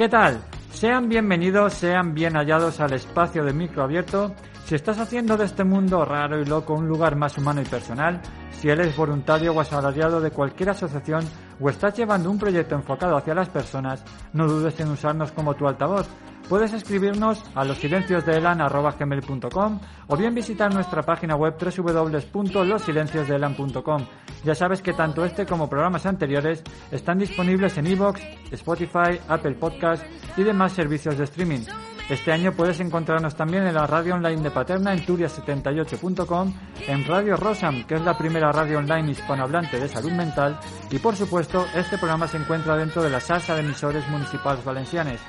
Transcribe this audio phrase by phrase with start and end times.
[0.00, 0.40] ¿Qué tal?
[0.72, 4.34] Sean bienvenidos, sean bien hallados al espacio de micro abierto.
[4.64, 8.18] Si estás haciendo de este mundo raro y loco un lugar más humano y personal,
[8.50, 11.26] si eres voluntario o asalariado de cualquier asociación
[11.60, 15.68] o estás llevando un proyecto enfocado hacia las personas, no dudes en usarnos como tu
[15.68, 16.08] altavoz.
[16.50, 24.06] Puedes escribirnos a losilenciosdeelan.com o bien visitar nuestra página web www.losilenciosdeelan.com.
[24.42, 28.20] Ya sabes que tanto este como programas anteriores están disponibles en iVoox,
[28.50, 30.04] Spotify, Apple Podcast
[30.36, 31.60] y demás servicios de streaming.
[32.08, 36.52] Este año puedes encontrarnos también en la radio online de Paterna en turia78.com,
[36.88, 40.58] en Radio Rosam, que es la primera radio online hispanohablante de salud mental,
[40.90, 45.20] y por supuesto, este programa se encuentra dentro de la salsa de emisores municipales valencianes.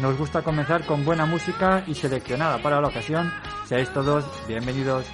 [0.00, 3.30] Nos gusta comenzar con buena música y seleccionada para la ocasión.
[3.66, 5.04] Seáis todos bienvenidos.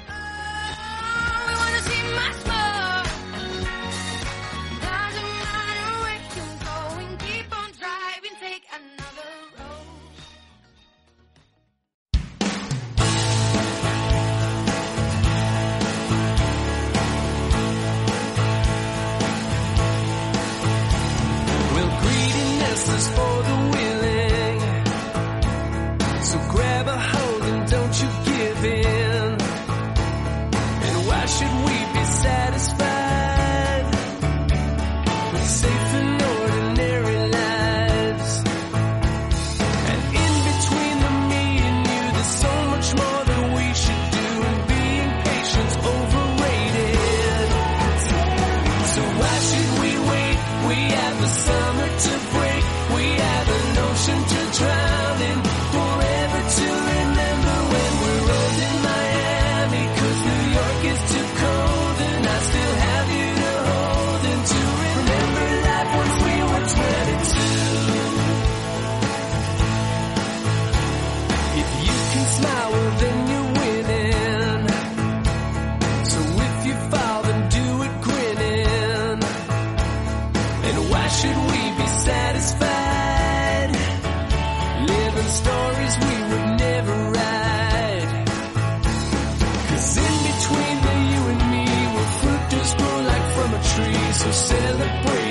[94.33, 95.26] celebrate.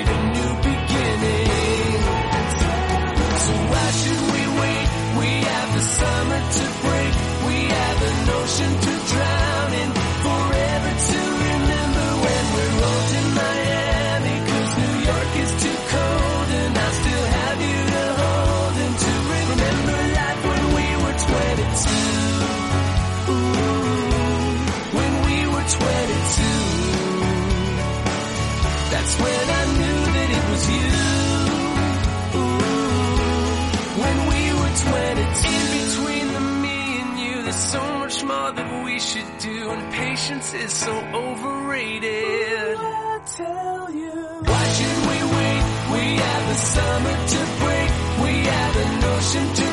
[40.16, 42.76] patience is so overrated.
[42.78, 44.12] I tell you.
[44.50, 45.62] Why should we wait?
[45.94, 47.90] We have the summer to break.
[48.24, 49.65] We have an ocean to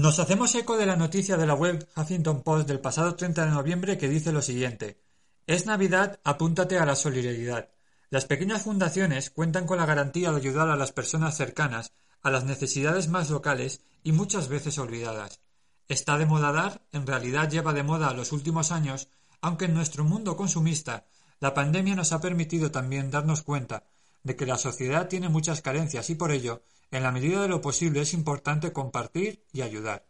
[0.00, 3.50] Nos hacemos eco de la noticia de la web Huffington Post del pasado 30 de
[3.50, 4.98] noviembre que dice lo siguiente.
[5.46, 7.68] Es Navidad, apúntate a la solidaridad.
[8.08, 11.92] Las pequeñas fundaciones cuentan con la garantía de ayudar a las personas cercanas,
[12.22, 15.42] a las necesidades más locales y muchas veces olvidadas.
[15.86, 16.80] ¿Está de moda dar?
[16.92, 19.08] En realidad lleva de moda a los últimos años,
[19.42, 21.04] aunque en nuestro mundo consumista
[21.40, 23.84] la pandemia nos ha permitido también darnos cuenta
[24.22, 27.60] de que la sociedad tiene muchas carencias y por ello, en la medida de lo
[27.60, 30.06] posible, es importante compartir y ayudar.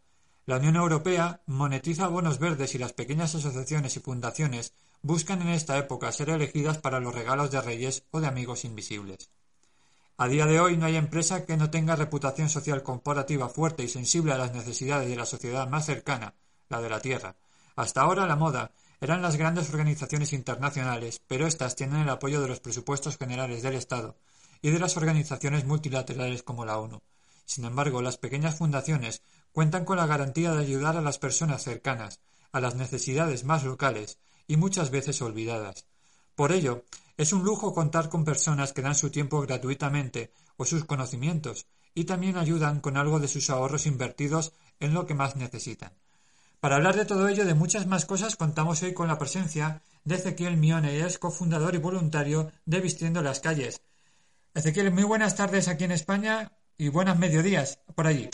[0.47, 4.73] La Unión Europea monetiza bonos verdes y las pequeñas asociaciones y fundaciones
[5.03, 9.31] buscan en esta época ser elegidas para los regalos de reyes o de amigos invisibles.
[10.17, 13.89] A día de hoy no hay empresa que no tenga reputación social corporativa fuerte y
[13.89, 16.35] sensible a las necesidades de la sociedad más cercana,
[16.69, 17.37] la de la Tierra.
[17.77, 22.49] Hasta ahora la moda eran las grandes organizaciones internacionales, pero éstas tienen el apoyo de
[22.49, 24.17] los presupuestos generales del Estado
[24.61, 27.01] y de las organizaciones multilaterales como la ONU.
[27.47, 32.21] Sin embargo, las pequeñas fundaciones cuentan con la garantía de ayudar a las personas cercanas,
[32.53, 35.87] a las necesidades más locales y muchas veces olvidadas.
[36.35, 36.85] Por ello,
[37.17, 42.05] es un lujo contar con personas que dan su tiempo gratuitamente o sus conocimientos y
[42.05, 45.93] también ayudan con algo de sus ahorros invertidos en lo que más necesitan.
[46.61, 49.83] Para hablar de todo ello y de muchas más cosas contamos hoy con la presencia
[50.05, 53.81] de Ezequiel Mione, es cofundador y voluntario de Vistiendo las Calles.
[54.53, 58.29] Ezequiel, muy buenas tardes aquí en España y buenas mediodías por allí.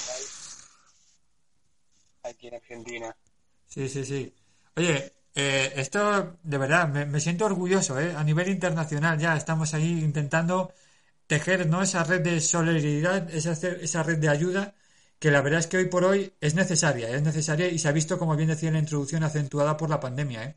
[2.25, 3.17] Aquí en Argentina.
[3.69, 4.35] Sí, sí, sí.
[4.75, 8.13] Oye, eh, esto, de verdad, me, siento orgulloso, ¿eh?
[8.17, 10.73] A nivel internacional ya estamos ahí intentando
[11.29, 11.81] tejer, ¿no?
[11.81, 14.75] Esa red de solidaridad, esa, esa red de ayuda,
[15.19, 17.93] que la verdad es que hoy por hoy es necesaria, es necesaria y se ha
[17.93, 20.57] visto, como bien decía en la introducción, acentuada por la pandemia, ¿eh?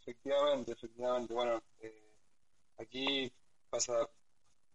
[0.00, 1.34] Efectivamente, efectivamente.
[1.34, 2.12] Bueno, eh,
[2.78, 3.32] aquí
[3.68, 4.08] pasa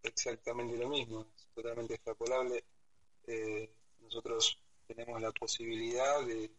[0.01, 2.63] exactamente lo mismo, es totalmente extrapolable.
[3.25, 3.69] Eh,
[4.01, 6.51] nosotros tenemos la posibilidad de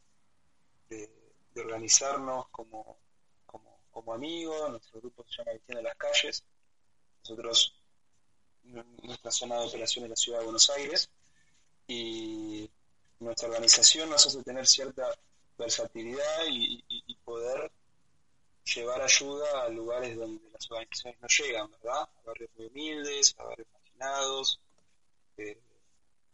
[1.55, 2.99] de organizarnos como,
[3.91, 6.45] como, amigos, nuestro grupo se llama Vicente de las Calles,
[7.23, 7.81] nosotros,
[8.65, 11.11] nuestra zona de operación es la ciudad de Buenos Aires,
[11.87, 12.71] y
[13.21, 15.07] nuestra organización nos hace tener cierta
[15.59, 16.83] versatilidad y,
[17.25, 17.73] poder
[18.75, 22.03] llevar ayuda a lugares donde las organizaciones no llegan, ¿verdad?
[22.03, 24.61] A barrios muy humildes, a barrios marginados.
[25.39, 25.59] Eh,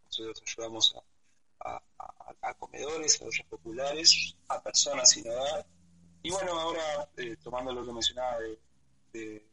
[0.07, 0.97] nosotros ayudamos
[1.61, 1.81] a,
[2.43, 5.65] a, comedores, a ollas populares, a personas sin hogar.
[6.23, 8.39] Y bueno, ahora, eh, tomando lo que mencionaba
[9.13, 9.47] de,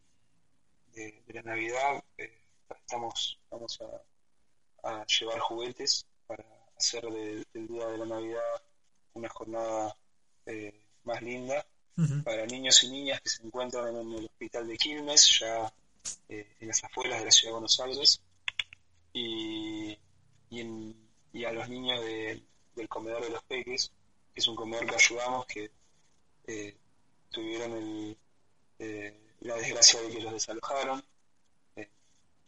[0.93, 6.45] de, la Navidad, eh, estamos, vamos a, llevar juguetes para
[6.77, 8.41] hacer del Día de la Navidad
[9.13, 9.97] una jornada
[10.45, 11.65] eh, más linda
[12.23, 15.73] para niños y niñas que se encuentran en el hospital de Quilmes, ya
[16.29, 18.21] en las afueras de la ciudad de Buenos Aires.
[19.13, 19.97] Y,
[20.51, 22.03] y en y a los niños
[22.75, 23.91] del comedor de los peques,
[24.33, 25.71] que es un comedor que ayudamos, que
[26.47, 26.75] eh,
[27.29, 28.17] tuvieron
[28.79, 31.03] eh, la desgracia de que los desalojaron.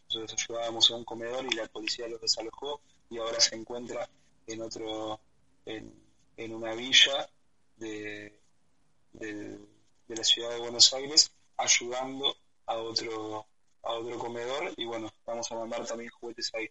[0.09, 4.09] Eh, nosotros ayudábamos a un comedor y la policía los desalojó y ahora se encuentra
[4.47, 5.19] en otro,
[5.65, 5.93] en,
[6.37, 7.29] en una villa
[7.77, 8.39] de,
[9.13, 9.59] de,
[10.07, 12.35] la ciudad de Buenos Aires ayudando
[12.65, 13.45] a otro
[13.83, 16.69] a otro comedor y bueno, vamos a mandar también juguetes ahí.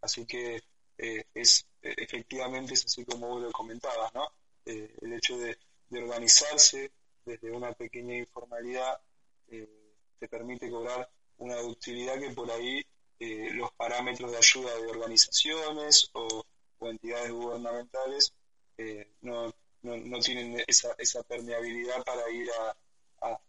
[0.00, 0.60] Así que
[0.98, 4.28] eh, es eh, efectivamente es así como vos lo comentabas, ¿no?
[4.66, 5.56] Eh, el hecho de,
[5.92, 6.92] organizarse
[7.24, 9.00] desde una pequeña informalidad
[9.48, 11.10] te permite cobrar
[11.40, 12.84] una utilidad que por ahí
[13.18, 16.44] los parámetros de ayuda de organizaciones o,
[16.82, 18.32] entidades gubernamentales
[19.20, 19.52] no,
[19.82, 22.48] no, tienen esa, esa permeabilidad para ir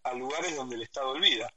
[0.04, 1.54] a, lugares donde el Estado olvida.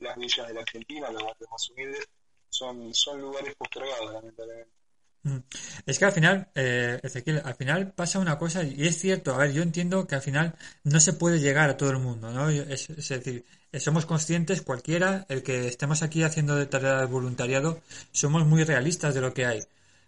[0.00, 2.08] las villas de la Argentina, los barrios más humildes,
[2.50, 4.81] son, son lugares postergados, lamentablemente.
[5.24, 5.38] Mm.
[5.86, 9.38] Es que al final, eh, Ezequiel, al final pasa una cosa, y es cierto, a
[9.38, 12.48] ver, yo entiendo que al final no se puede llegar a todo el mundo, ¿no?
[12.48, 13.44] Es, decir,
[13.78, 19.14] somos conscientes, cualquiera, el que estemos aquí haciendo de tarea de voluntariado, somos muy realistas
[19.14, 19.62] de lo que hay.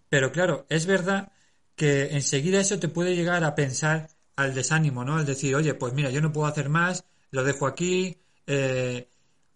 [0.09, 1.33] Pero claro, es verdad
[1.77, 5.17] que enseguida eso te puede llegar a pensar al desánimo, ¿no?
[5.17, 9.09] Al decir, oye, pues mira, yo no puedo hacer más, lo dejo aquí, eh,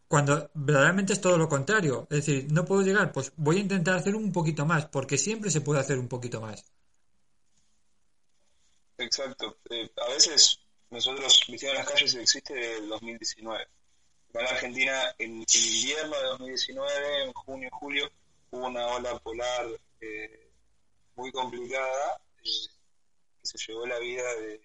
[0.08, 2.06] cuando verdaderamente es todo lo contrario.
[2.10, 5.50] Es decir, no puedo llegar, pues voy a intentar hacer un poquito más, porque siempre
[5.50, 6.64] se puede hacer un poquito más.
[8.96, 9.58] Exacto.
[9.70, 10.60] Eh, a veces
[10.90, 13.66] nosotros, Visión en las calles existe desde el 2019.
[14.34, 18.10] En Argentina, en, invierno de 2019, en junio, julio,
[18.50, 19.66] hubo una ola polar
[20.00, 20.50] eh,
[21.16, 22.68] muy complicada eh,
[23.40, 24.60] que se llevó la vida de,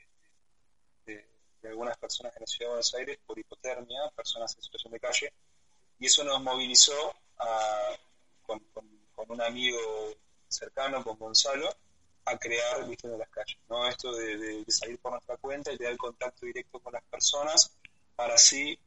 [1.63, 5.00] de algunas personas en la ciudad de Buenos Aires por hipotermia, personas en situación de
[5.00, 5.34] calle,
[5.98, 7.15] y eso nos movilizó
[8.46, 8.62] con,
[9.29, 9.79] un amigo
[10.50, 11.74] cercano, con Gonzalo,
[12.25, 13.58] a crear Viste de las calles.
[13.70, 13.88] ¿no?
[13.88, 17.72] Esto de, salir por nuestra cuenta y tener contacto directo con las personas
[18.15, 18.77] para así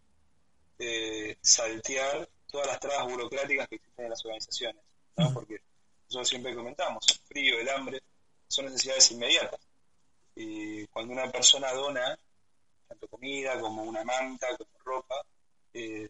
[0.79, 4.83] eh, saltear todas las trabas burocráticas que existen en las organizaciones.
[5.17, 5.33] ¿no?
[5.33, 5.61] Porque
[6.09, 8.03] nosotros siempre comentamos, el frío, el hambre,
[8.47, 9.61] son necesidades inmediatas.
[10.35, 12.19] Y cuando una persona dona
[12.97, 15.15] tanto comida como una manta, como ropa,
[15.75, 16.09] eh,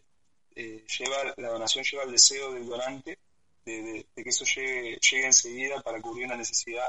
[0.55, 3.19] eh, lleva, la donación lleva el deseo del donante
[3.65, 6.87] de, que eso llegue, llegue enseguida para cubrir una necesidad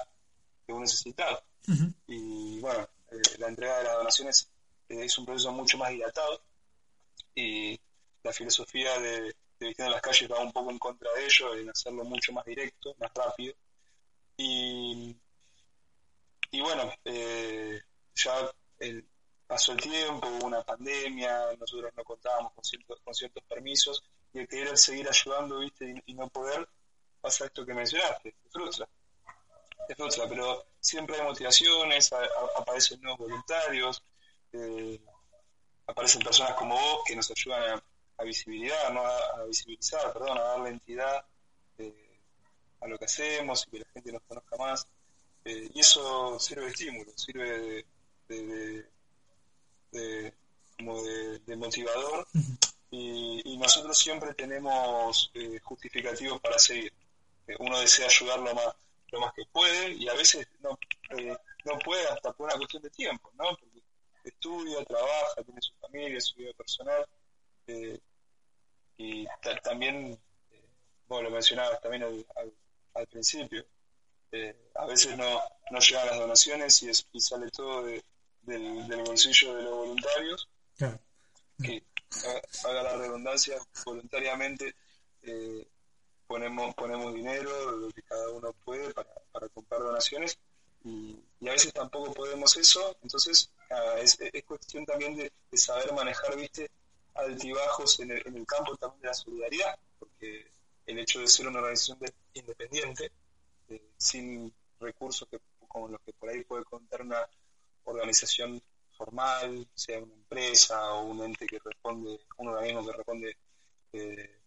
[0.66, 1.42] que vos necesitas.
[2.06, 4.50] Y bueno, eh, la entrega de las donaciones
[4.88, 6.40] es un proceso mucho más dilatado
[7.34, 7.78] y
[8.22, 11.68] la filosofía de, de en las calles va un poco en contra de ello, en
[11.68, 13.54] hacerlo mucho más directo, más rápido.
[14.36, 15.14] Y,
[16.52, 17.82] y bueno, eh,
[18.14, 18.50] ya
[19.48, 24.40] pasó el tiempo, hubo una pandemia, nosotros no contábamos con ciertos, con ciertos permisos y
[24.40, 26.68] el querer seguir ayudando, viste, y, no poder,
[27.18, 28.86] pasa esto que mencionaste, te frustra,
[29.88, 32.10] te frustra, pero siempre hay motivaciones,
[32.56, 34.02] aparecen nuevos voluntarios,
[34.52, 35.00] eh,
[35.86, 37.82] aparecen personas como vos que nos ayudan
[38.18, 39.00] a, visibilidad, ¿no?
[39.00, 41.24] a, visibilizar, perdón, a darle entidad
[41.78, 42.20] eh,
[42.80, 44.86] a lo que hacemos y que la gente nos conozca más.
[45.46, 47.86] Eh, y eso sirve de estímulo, sirve de,
[48.28, 48.86] de,
[50.76, 52.26] como de, motivador
[52.90, 56.92] y, nosotros siempre tenemos eh, justificativos para seguir.
[57.46, 58.74] Eh, uno desea ayudar lo más,
[59.10, 60.78] lo más que puede y a veces no,
[61.18, 63.56] eh, no puede hasta por una cuestión de tiempo, ¿no?
[63.56, 63.82] Porque
[64.24, 67.06] estudia, trabaja, tiene su familia, su vida personal
[68.96, 69.26] y
[69.62, 70.18] también,
[71.06, 72.26] bueno, lo mencionabas también al,
[72.94, 73.64] al, principio,
[74.74, 75.40] a veces no,
[75.70, 78.02] no llegan las donaciones y, es, y sale todo de,
[78.48, 80.48] del, bolsillo de los voluntarios,
[81.62, 81.84] que
[82.64, 84.74] haga la redundancia, voluntariamente
[85.22, 85.66] eh,
[86.26, 90.38] ponemos, ponemos dinero, lo que cada uno puede para, para comprar donaciones,
[90.84, 93.50] y, a veces tampoco podemos eso, entonces
[94.00, 96.70] es, es, cuestión también de, saber manejar, viste,
[97.14, 100.50] altibajos en el, en el campo también de la solidaridad, porque
[100.86, 101.98] el hecho de ser una organización
[102.34, 103.10] independiente,
[103.68, 105.38] eh, sin recursos que,
[105.68, 107.26] como los que por ahí puede contar una
[107.88, 108.60] organización
[108.96, 113.36] formal, sea una empresa o un ente que responde, un organismo que responde
[113.92, 114.40] eh,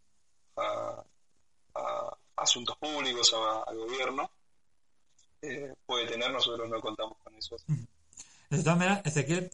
[0.58, 1.04] a,
[2.36, 3.34] asuntos públicos,
[3.68, 4.30] al gobierno,
[5.42, 7.56] eh, puede tener, nosotros no contamos con eso.
[8.50, 9.02] De todas maneras,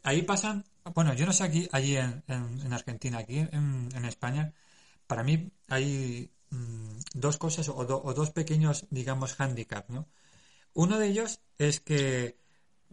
[0.04, 0.66] ahí pasan,
[0.96, 4.54] bueno, yo no sé aquí, allí en, en, Argentina, aquí en, en, España,
[5.06, 10.08] para mí hay mm, dos cosas o, o, dos pequeños, digamos, handicaps, ¿no?
[10.74, 12.38] Uno de ellos es que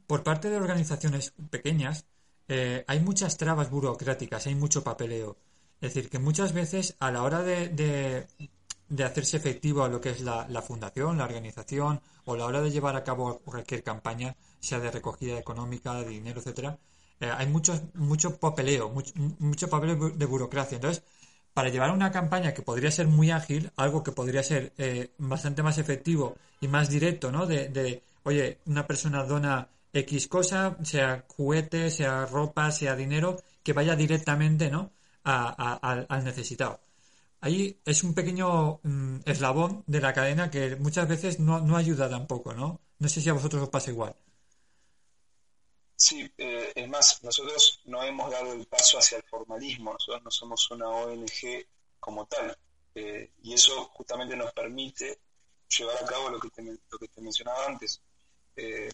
[0.06, 2.06] por parte de organizaciones pequeñas
[2.48, 5.36] eh, hay muchas trabas burocráticas, hay mucho papeleo.
[5.80, 7.68] Es decir, que muchas veces a la hora de,
[8.88, 12.60] de, hacerse efectivo a lo que es la, fundación, la organización, o a la hora
[12.62, 16.78] de llevar a cabo cualquier campaña, sea de recogida económica, de dinero, etcétera,
[17.20, 20.76] eh, hay mucho, mucho papeleo, mucho, mucho papeleo de burocracia.
[20.76, 21.02] Entonces,
[21.52, 25.62] para llevar una campaña que podría ser muy ágil, algo que podría ser eh, bastante
[25.62, 27.46] más efectivo y más directo, ¿no?
[27.46, 33.72] De, de, oye, una persona dona X cosa, sea juguete, sea ropa, sea dinero, que
[33.72, 34.92] vaya directamente ¿no?
[35.22, 36.80] al necesitado.
[37.40, 42.08] Ahí es un pequeño mm, eslabón de la cadena que muchas veces no, no, ayuda
[42.08, 42.80] tampoco, ¿no?
[42.98, 44.16] No sé si a vosotros os pasa igual.
[45.94, 50.30] Sí, eh, es más, nosotros no hemos dado el paso hacia el formalismo, nosotros no
[50.30, 51.66] somos una ONG
[52.00, 52.56] como tal,
[52.94, 55.18] eh, y eso justamente nos permite
[55.68, 58.00] llevar a cabo lo que te, lo que te mencionaba antes.
[58.56, 58.88] Eh,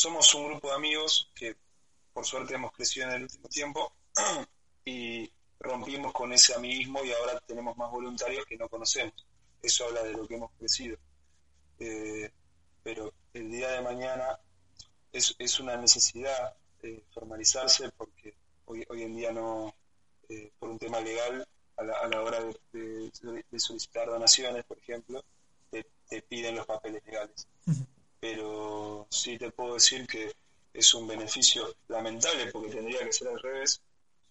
[0.00, 1.54] somos un grupo de amigos que
[2.14, 3.92] por suerte hemos crecido en el último tiempo
[4.86, 9.12] y rompimos con ese amiguismo y ahora tenemos más voluntarios que no conocemos.
[9.62, 10.96] Eso habla de lo que hemos crecido.
[11.80, 12.30] Eh,
[12.82, 14.40] pero el día de mañana
[15.12, 19.74] es, es una necesidad eh, formalizarse porque hoy, hoy en día no,
[20.30, 22.38] eh, por un tema legal, a la, a la hora
[22.72, 23.12] de,
[23.58, 25.22] solicitar donaciones, por ejemplo,
[25.70, 27.46] te, te piden los papeles legales
[28.20, 30.32] pero sí te puedo decir que
[30.72, 33.80] es un beneficio lamentable porque tendría que ser al revés,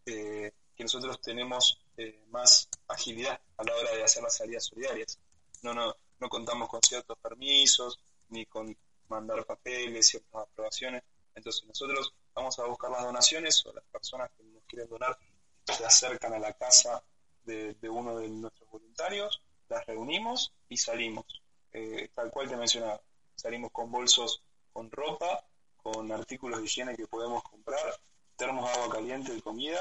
[0.05, 5.19] eh, que nosotros tenemos eh, más agilidad a la hora de hacer las salidas solidarias.
[5.63, 8.75] No, no, no contamos con ciertos permisos, ni con
[9.09, 11.03] mandar papeles, ciertas aprobaciones.
[11.35, 15.17] Entonces nosotros vamos a buscar las donaciones o las personas que nos quieren donar
[15.65, 17.03] se acercan a la casa
[17.43, 21.25] de, uno de nuestros voluntarios, las reunimos y salimos,
[21.73, 23.01] eh, tal cual te mencionaba
[23.39, 25.45] salimos con bolsos con ropa,
[25.81, 27.99] con artículos de higiene que podemos comprar,
[28.35, 29.79] termos agua caliente y comida,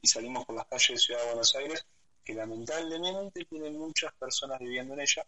[0.00, 1.86] y salimos por las calles de Ciudad de Buenos Aires,
[2.24, 5.26] que lamentablemente tienen muchas personas viviendo en ella.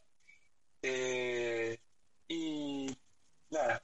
[0.83, 1.79] Eh,
[2.29, 2.97] y
[3.51, 3.83] nada,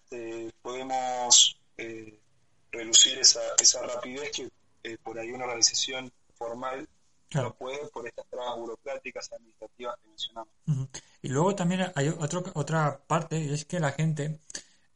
[0.63, 2.19] podemos eh,
[2.71, 4.51] reducir esa, esa rapidez que
[4.83, 6.89] eh, por ahí una organización formal
[7.35, 10.53] no puede por estas trabas burocráticas administrativas que mencionamos.
[11.23, 14.41] Y luego también hay otro, otra parte, y es que la gente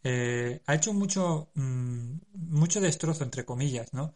[0.03, 4.15] eh, ha hecho mucho, mm, mucho destrozo, entre comillas, ¿no?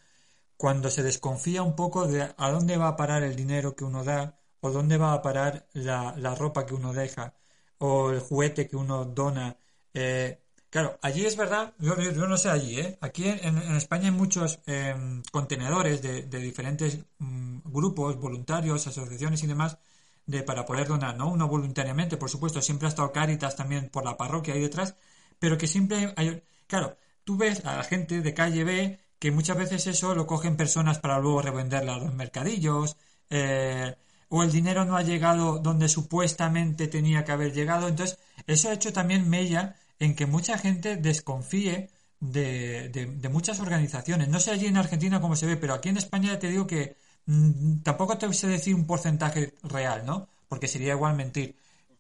[0.57, 4.05] Cuando se desconfía un poco de a dónde va a parar el dinero que uno
[4.05, 7.35] da o dónde va a parar la, la ropa que uno deja
[7.79, 9.57] o el juguete que uno dona.
[9.95, 10.39] Eh,
[10.71, 12.99] claro, allí es verdad, yo, no sé allí, ¿eh?
[13.01, 19.79] Aquí en, España hay muchos em, contenedores de, diferentes mm, grupos, voluntarios, asociaciones y demás
[20.27, 21.29] de, para poder donar, ¿no?
[21.31, 24.97] Uno voluntariamente, por supuesto, siempre ha estado Caritas también por la parroquia ahí detrás,
[25.39, 26.43] pero que siempre hay...
[26.67, 30.57] Claro, tú ves a la gente de calle B que muchas veces eso lo cogen
[30.57, 32.97] personas para luego revenderlo a los mercadillos,
[33.29, 33.95] eh,
[34.29, 37.89] o el dinero no ha llegado donde supuestamente tenía que haber llegado.
[37.89, 41.91] Entonces, eso ha hecho también mella en que mucha gente desconfíe
[42.21, 44.29] de, de, muchas organizaciones.
[44.29, 46.97] No sé allí en Argentina cómo se ve, pero aquí en España te digo que
[47.27, 50.29] mm, tampoco te sé decir un porcentaje real, ¿no?
[50.49, 51.55] Porque sería igual mentir.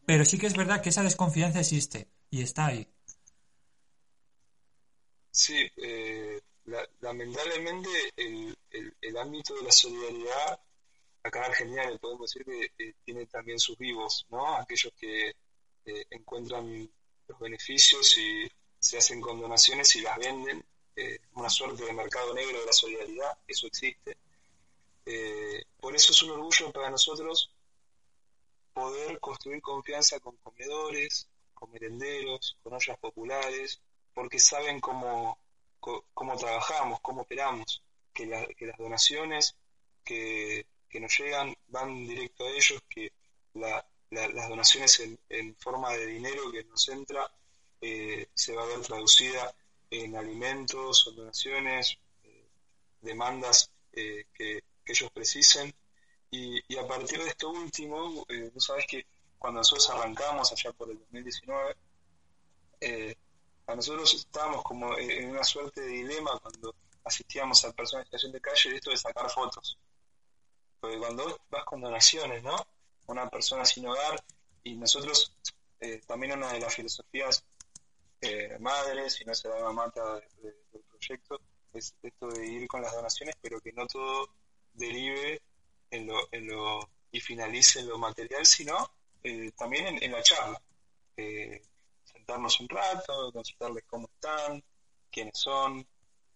[0.06, 2.88] Pero sí que es verdad que esa desconfianza existe y está ahí.
[5.30, 6.40] Sí, eh,
[7.00, 8.56] lamentablemente el,
[9.00, 10.60] el, ámbito de la solidaridad
[11.22, 14.56] acá en Argentina le podemos decir que tiene también sus vivos, ¿no?
[14.56, 16.90] Aquellos que eh, encuentran
[17.30, 20.64] los beneficios y se hacen con donaciones y las venden.
[20.96, 24.18] Eh, una suerte de mercado negro de la solidaridad, eso existe.
[25.06, 27.50] Eh, por eso es un orgullo para nosotros
[28.72, 33.80] poder construir confianza con comedores, con merenderos, con ollas populares,
[34.12, 35.38] porque saben cómo,
[35.78, 37.82] cómo trabajamos, cómo operamos,
[38.12, 39.56] que, que las donaciones
[40.04, 43.12] que, que nos llegan van directo a ellos, que
[44.10, 47.30] las donaciones en, forma de dinero que nos entra
[47.80, 49.54] eh, se va a ver traducida
[49.90, 52.48] en alimentos o donaciones, eh,
[53.00, 55.72] demandas eh, que, ellos precisen.
[56.32, 59.06] Y, a partir de esto último, tú sabes que
[59.38, 61.76] cuando nosotros arrancamos allá por el 2019,
[63.68, 66.74] a nosotros estábamos como en una suerte de dilema cuando
[67.04, 69.78] asistíamos a personas en situación de calle de esto de sacar fotos.
[70.80, 72.56] Porque cuando vas con donaciones, ¿no?
[73.10, 74.22] Una persona sin hogar,
[74.62, 75.34] y nosotros,
[75.80, 77.44] eh, también una de las filosofías
[78.20, 81.40] eh, madres, si no se la mata del proyecto,
[81.72, 84.30] es esto de ir con las donaciones, pero que no todo
[84.74, 85.42] derive
[85.90, 88.92] en lo, en lo y finalice en lo material, sino
[89.24, 90.62] eh, también en, la charla.
[92.04, 94.62] sentarnos un rato, consultarles cómo están,
[95.10, 95.84] quiénes son,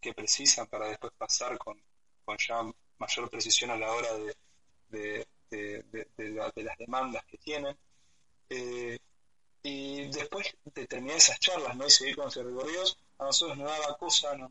[0.00, 1.80] qué precisan para después pasar con,
[2.24, 2.62] con ya
[2.98, 4.36] mayor precisión a la hora de,
[4.88, 5.28] de,
[6.56, 7.76] las demandas que tienen.
[8.50, 8.98] Eh,
[9.62, 11.86] y después de terminar esas charlas ¿no?
[11.86, 14.50] y seguir con esos recorridos, a nosotros nos daba cosa, nos,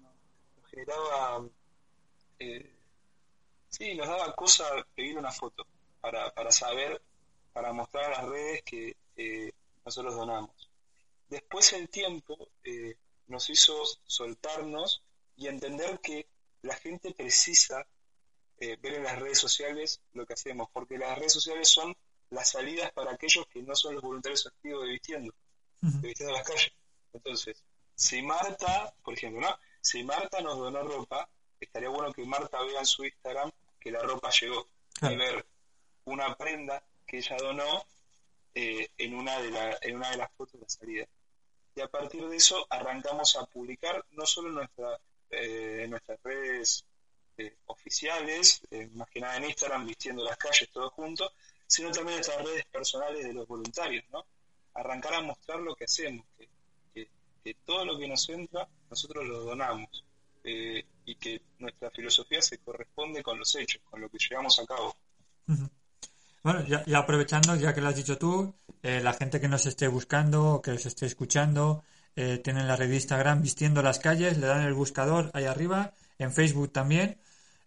[0.70, 1.46] generaba,
[2.40, 2.76] eh,
[3.70, 5.66] sí, nos daba cosa pedir una foto
[6.02, 7.02] para, para saber,
[7.54, 8.96] para mostrar a las redes que
[9.86, 10.70] nosotros donamos.
[11.30, 12.96] Después el tiempo eh,
[13.28, 13.74] nos hizo
[14.06, 15.04] soltarnos
[15.36, 16.28] y entender que
[16.62, 17.86] la gente precisa
[18.64, 21.94] eh, ver en las redes sociales lo que hacemos, porque las redes sociales son
[22.30, 25.34] las salidas para aquellos que no son los voluntarios activos de Vistiendo,
[25.82, 26.72] de Vistiendo las calles.
[27.12, 27.62] Entonces,
[27.94, 29.60] si Marta, por ejemplo, ¿no?
[29.82, 31.28] Si Marta nos donó ropa,
[31.60, 34.66] estaría bueno que Marta vea en su Instagram que la ropa llegó
[35.02, 35.46] y ver
[36.06, 37.86] una prenda que ella donó
[38.56, 41.06] eh, en, una de la, en una de las fotos de la salida.
[41.76, 45.00] Y a partir de eso arrancamos a publicar no solo en, nuestra,
[45.32, 46.86] eh, en nuestras redes
[47.36, 51.32] eh, oficiales, eh, más que nada en Instagram, vistiendo las calles todos juntos,
[51.66, 54.24] sino también estas redes personales de los voluntarios, ¿no?
[54.76, 60.06] Arrancar a mostrar lo que hacemos, que, todo lo que nos entra, nosotros lo donamos,
[60.44, 64.66] eh, y que nuestra filosofía se corresponde con los hechos, con lo que llevamos a
[64.66, 64.96] cabo.
[66.44, 70.62] Bueno, ya, aprovechando, ya que lo has dicho tú, la gente que nos esté buscando,
[70.62, 71.84] que nos esté escuchando,
[72.16, 76.72] tienen la de Instagram Vistiendo las Calles, le dan el buscador ahí arriba, en Facebook
[76.72, 77.18] también,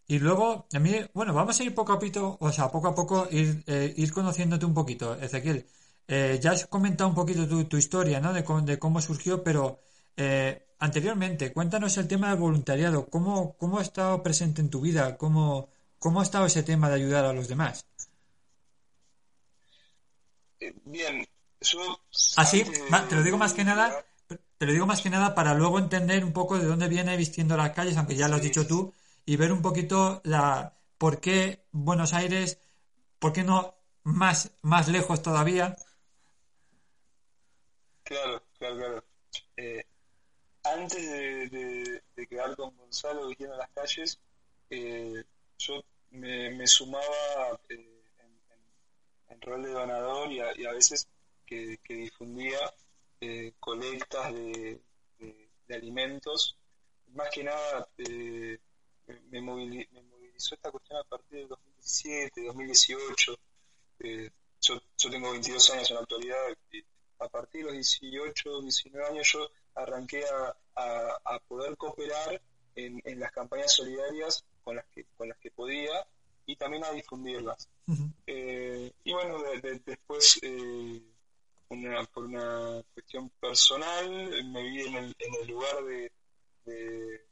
[0.09, 2.95] y luego, a mí, bueno, vamos a ir poco a poco, o sea, poco a
[2.95, 5.67] poco ir, eh, ir conociéndote un poquito, Ezequiel.
[6.07, 8.33] Eh, ya has comentado un poquito tu, tu historia, ¿no?
[8.33, 9.81] De, de, cómo surgió, pero
[10.17, 13.07] eh, anteriormente, cuéntanos el tema del voluntariado.
[13.07, 15.17] ¿Cómo, ¿Cómo ha estado presente en tu vida?
[15.17, 17.85] ¿Cómo, ¿Cómo ha estado ese tema de ayudar a los demás?
[20.85, 21.27] Bien,
[21.61, 22.01] yo...
[22.37, 22.65] Así,
[23.09, 24.05] te lo digo más que nada,
[24.59, 27.57] te lo digo más que nada para luego entender un poco de dónde viene vistiendo
[27.57, 28.93] las calles, aunque ya lo has dicho tú,
[29.27, 32.61] y ver un poquito la por qué Buenos Aires,
[33.19, 35.77] por qué no más, más lejos todavía.
[38.05, 39.05] Claro, claro, claro.
[39.57, 39.85] Eh,
[40.63, 44.21] antes de, quedar con Gonzalo viviendo las calles,
[44.71, 45.25] eh,
[45.59, 48.03] yo me, sumaba eh,
[49.29, 51.09] en, rol de donador y a, veces
[51.45, 52.59] que, difundía
[53.59, 54.81] colectas de,
[55.19, 56.57] de, alimentos,
[57.09, 57.89] más que nada
[59.31, 63.39] me, movilizó esta cuestión a partir del 2017, 2018,
[64.01, 66.85] eh, yo, yo, tengo 22 años en la actualidad, y
[67.19, 70.57] a partir de los 18, 19 años yo arranqué a,
[71.25, 72.41] a, poder cooperar
[72.75, 76.07] en, en, las campañas solidarias con las que, con las que podía
[76.47, 77.69] y también a difundirlas.
[78.27, 79.39] Eh, y bueno,
[79.85, 81.03] después, eh,
[81.69, 86.13] una, por una cuestión personal, me vi en el, en el lugar de,
[86.65, 87.27] de,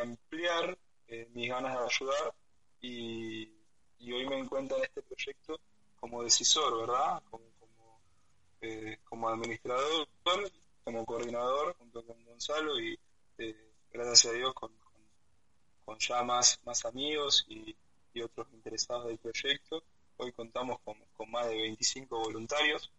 [0.00, 2.34] ampliar eh, mis ganas de ayudar
[2.80, 3.52] y,
[3.98, 5.60] y, hoy me encuentro en este proyecto
[6.00, 7.22] como decisor, ¿verdad?
[7.30, 8.00] Como, como,
[9.04, 10.08] como administrador,
[10.84, 12.98] como coordinador junto con Gonzalo y
[13.92, 14.72] gracias a Dios con,
[15.84, 17.76] con, ya más, más amigos y,
[18.14, 19.82] y otros interesados del proyecto.
[20.16, 20.96] Hoy contamos con,
[21.30, 22.90] más de 25 voluntarios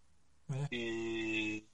[0.72, 1.66] y,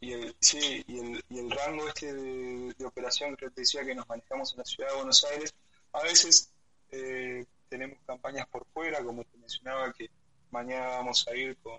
[0.00, 3.94] y, el, sí, y, el, y el rango este de, operación que te decía que
[3.94, 5.54] nos manejamos en la ciudad de Buenos Aires,
[5.92, 6.52] a veces
[6.90, 10.10] eh, tenemos campañas por fuera, como te mencionaba que
[10.50, 11.78] mañana vamos a ir con,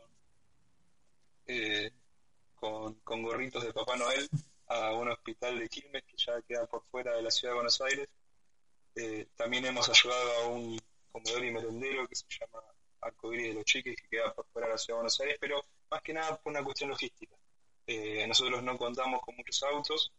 [1.47, 1.91] eh,
[2.55, 4.29] con, con gorritos de Papá Noel
[4.67, 7.81] a un hospital de Quilmes que ya queda por fuera de la ciudad de Buenos
[7.81, 8.07] Aires
[8.95, 10.79] eh, también hemos ayudado a un
[11.11, 12.63] comedor y merendero que se llama
[13.01, 15.63] Arcoíris de los Chiques, que queda por fuera de la ciudad de Buenos Aires, pero
[15.89, 17.35] más que nada por una cuestión logística.
[17.87, 20.11] Eh, nosotros no contamos con muchos autos,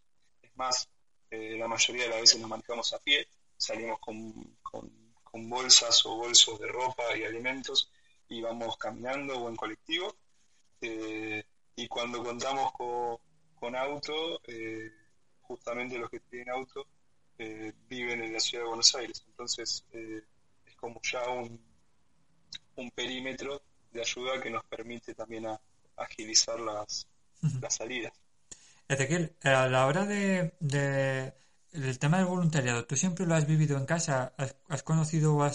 [0.43, 0.89] es más,
[1.31, 4.91] eh, la mayoría de las veces nos manejamos a pie, salimos con, con,
[5.49, 7.91] bolsas o bolsos de ropa y alimentos
[8.29, 10.15] y vamos caminando o en colectivo.
[10.81, 14.41] y cuando contamos con, auto,
[15.41, 16.87] justamente los que tienen auto,
[17.39, 19.25] eh, viven en la ciudad de Buenos Aires.
[19.27, 20.23] Entonces eh,
[20.65, 21.61] es como ya un,
[22.77, 25.47] un perímetro de ayuda que nos permite también
[25.97, 27.09] agilizar las,
[27.61, 28.13] las salidas.
[28.89, 31.33] Ezequiel, a la hora de, de,
[31.73, 34.35] del tema del voluntariado, ¿tú siempre lo has vivido en casa?
[34.69, 35.51] ¿Has, conocido o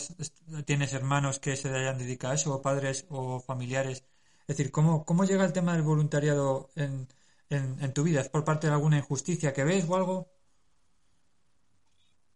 [0.66, 4.04] tienes hermanos que se hayan dedicado a eso, o padres o familiares?
[4.48, 7.08] Es decir, ¿cómo, cómo llega el tema del voluntariado en,
[7.50, 8.22] en, en tu vida?
[8.22, 10.30] ¿Es por parte de alguna injusticia que ves o algo?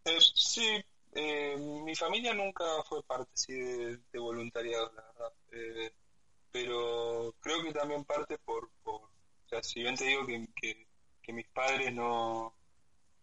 [0.05, 0.83] Eh, sí,
[1.13, 5.33] eh, mi familia nunca fue parte sí, de, voluntariado, la verdad.
[5.51, 5.93] Eh,
[6.51, 9.01] pero creo que también parte por, por,
[9.51, 10.87] sea, si bien te digo que,
[11.21, 12.53] que, mis padres no,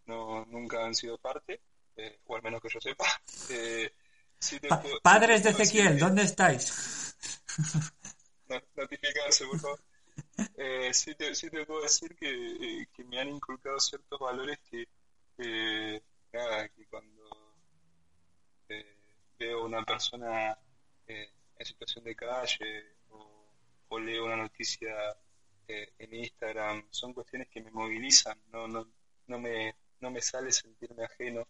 [0.07, 1.61] no, nunca han sido parte,
[2.27, 3.05] o al menos que yo sepa.
[5.03, 7.17] padres de Ezequiel, ¿dónde estáis?
[8.77, 9.81] notificarse, por favor.
[10.93, 14.89] sí, te, sí te puedo decir que, que me han inculcado ciertos valores que
[16.31, 17.55] que cuando
[18.69, 18.97] eh,
[19.39, 20.57] veo una persona
[21.07, 24.95] eh, en situación de calle o, leo una noticia
[25.69, 28.87] eh, en Instagram, son cuestiones que me movilizan, no, no,
[29.27, 31.47] no, me, no me sale sentirme ajeno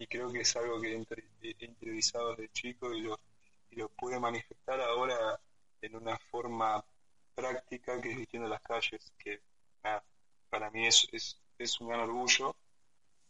[0.00, 3.20] y creo que es algo que he interiorizado desde chico y lo,
[3.70, 5.38] y lo pude manifestar ahora
[5.82, 6.82] en una forma
[7.34, 9.42] práctica que es vistiendo las calles, que
[10.48, 12.56] para mí es, es, es un gran orgullo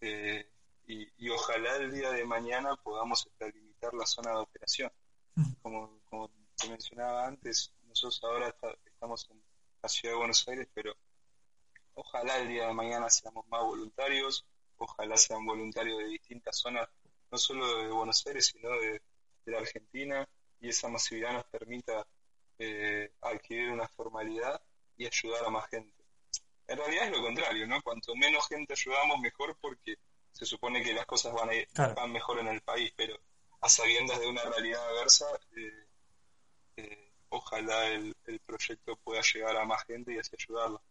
[0.00, 0.48] eh,
[0.86, 4.90] y, ojalá el día de mañana podamos limitar la zona de operación.
[5.62, 8.54] Como, como te mencionaba antes, nosotros ahora
[9.00, 9.42] estamos en
[9.82, 10.94] la ciudad de Buenos Aires, pero
[11.94, 14.44] ojalá el día de mañana seamos más voluntarios,
[14.76, 16.86] ojalá sean voluntarios de distintas zonas,
[17.30, 19.00] no solo de Buenos Aires, sino de,
[19.46, 20.28] la Argentina,
[20.60, 22.06] y esa masividad nos permita
[22.58, 24.60] eh, adquirir una formalidad
[24.98, 26.04] y ayudar a más gente.
[26.68, 27.80] En realidad es lo contrario, ¿no?
[27.80, 29.96] Cuanto menos gente ayudamos, mejor porque
[30.30, 33.18] se supone que las cosas van, a ir, van mejor en el país, pero
[33.62, 35.24] a sabiendas de una realidad adversa,
[35.56, 35.86] eh,
[36.76, 38.14] eh, ojalá el,
[38.46, 40.82] proyecto pueda llegar a más gente y así ayudarlo.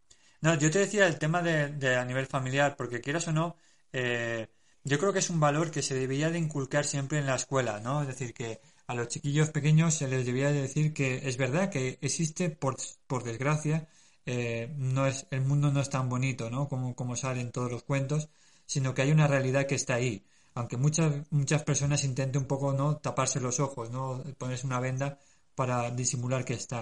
[0.41, 3.57] No, yo te decía el tema de, a nivel familiar, porque quieras o no,
[3.91, 4.47] eh,
[4.83, 7.79] yo creo que es un valor que se debería de inculcar siempre en la escuela,
[7.79, 8.01] ¿no?
[8.01, 11.69] Es decir, que a los chiquillos pequeños se les debería de decir que es verdad
[11.69, 13.87] que existe, por, por desgracia,
[14.25, 16.69] eh, no es, el mundo no es tan bonito, ¿no?
[16.69, 18.29] Como, como salen todos los cuentos,
[18.65, 20.25] sino que hay una realidad que está ahí.
[20.55, 22.97] Aunque muchas, muchas personas intenten un poco, ¿no?
[22.97, 24.23] Taparse los ojos, ¿no?
[24.37, 25.19] Ponerse una venda
[25.59, 26.79] para disimular que está.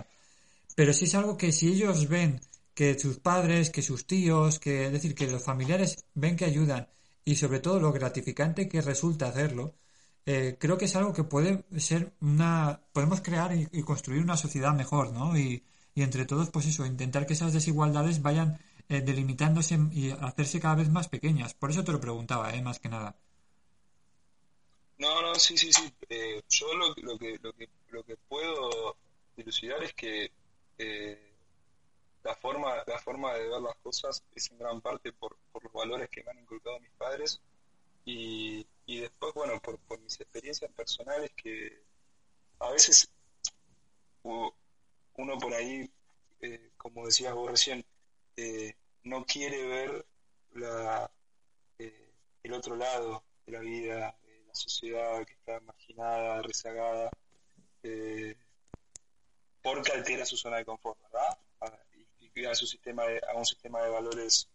[0.76, 2.40] Pero sí es algo que si ellos ven
[2.78, 6.88] que sus padres, que sus tíos, que, es decir, que los familiares ven que ayudan
[7.26, 9.74] y sobre todo lo gratificante que resulta hacerlo,
[10.28, 14.38] eh, creo que es algo que puede ser una, podemos crear y, y construir una
[14.38, 15.38] sociedad mejor, ¿no?
[15.38, 15.64] Y,
[15.96, 18.60] y entre todos, pues eso, intentar que esas desigualdades vayan
[18.90, 21.56] eh, delimitándose y hacerse cada vez más pequeñas.
[21.56, 22.62] Por eso te lo preguntaba, ¿eh?
[22.62, 23.16] más que nada.
[24.98, 25.94] No, no, sí, sí, sí.
[26.10, 28.98] Eh, yo lo, lo, que, lo, que, lo que puedo
[29.36, 30.32] dilucidar es que
[30.78, 31.34] eh,
[32.24, 35.74] la, forma, la forma de ver las cosas es en gran parte por, por los
[35.74, 37.40] valores que me han inculcado mis padres
[38.06, 41.82] y, y después, bueno, por, por mis experiencias personales que,
[42.60, 43.10] a veces
[44.24, 45.90] uno por ahí,
[46.42, 47.86] eh, como decías vos recién,
[48.36, 50.06] eh, no quiere ver
[50.54, 51.10] la,
[52.44, 54.16] el otro lado de la vida,
[54.58, 57.10] sociedad que está marginada, rezagada,
[59.62, 61.38] porque altera su zona de confort, ¿verdad?
[61.62, 61.80] Ah,
[62.36, 64.50] y, a, su sistema a un sistema de valores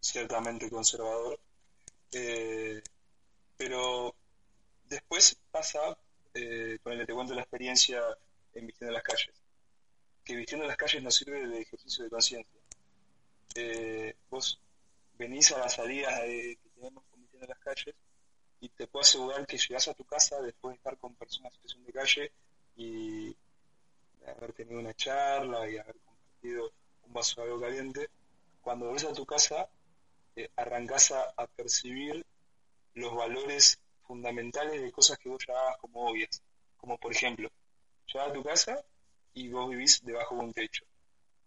[0.00, 1.38] ciertamente conservador.
[3.56, 4.14] pero
[4.88, 5.96] después pasa,
[6.34, 8.02] eh, el te cuento la experiencia
[8.54, 9.34] en Vistiendo las Calles,
[10.24, 12.60] que Vistiendo las Calles nos sirve de ejercicio de conciencia.
[13.54, 14.60] Eh, vos
[15.14, 17.94] venís a las salidas que tenemos con Vistiendo las Calles
[18.60, 21.56] y te puedo asegurar que llegás a tu casa después de estar con personas en
[21.56, 22.32] situación de calle
[22.76, 23.36] y
[24.26, 28.08] haber tenido una charla y haber compartido un vaso de algo caliente,
[28.60, 29.68] cuando volvés a tu casa
[30.36, 32.24] eh, arrancás a, percibir
[32.94, 36.42] los valores fundamentales de cosas que vos ya como obvias.
[36.76, 37.48] Como por ejemplo,
[38.06, 38.84] llegas a tu casa
[39.34, 40.84] y vos vivís debajo de un techo.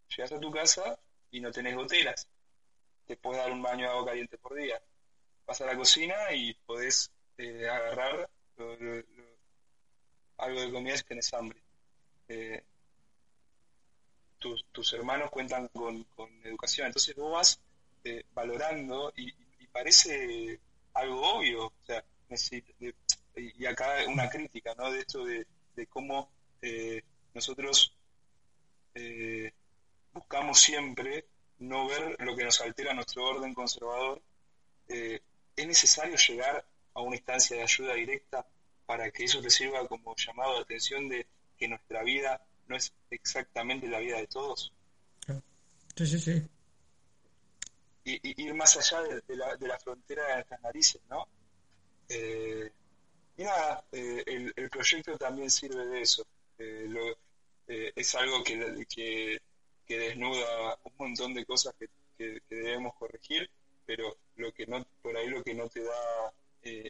[0.10, 1.00] Llegas a tu casa
[1.32, 2.28] y no tenés goteras.
[3.06, 4.82] Te puedes dar un baño de agua caliente por día.
[5.46, 8.30] Vas a la cocina y podés eh, agarrar
[10.38, 11.60] algo de comida si tenés hambre.
[12.28, 12.64] Eh,
[14.40, 16.06] tus, hermanos cuentan con,
[16.44, 16.88] educación.
[16.88, 17.60] Entonces vos vas
[18.04, 19.32] eh, valorando y,
[19.72, 20.60] parece
[20.94, 21.66] algo obvio.
[21.66, 22.04] O sea,
[23.36, 24.92] y acá una crítica, ¿no?
[24.92, 25.48] De esto de,
[25.90, 26.30] cómo
[26.62, 27.02] eh,
[27.34, 27.96] nosotros
[30.12, 31.26] buscamos siempre
[31.58, 34.22] no ver lo que nos altera nuestro orden conservador.
[35.56, 38.46] Es necesario llegar a una instancia de ayuda directa
[38.86, 41.26] para que eso te sirva como llamado de atención de
[41.58, 44.74] que nuestra vida no es exactamente la vida de todos.
[45.96, 46.48] Sí, sí, sí.
[48.06, 51.28] Y, ir más allá de, la, de la frontera de nuestras narices, ¿no?
[52.10, 52.70] Eh,
[53.38, 56.26] y nada, eh, el, proyecto también sirve de eso.
[56.58, 59.40] Eh, es algo que, que,
[59.88, 61.90] desnuda un montón de cosas que,
[62.50, 63.50] debemos corregir,
[63.86, 66.34] pero lo que no por ahí lo que no te da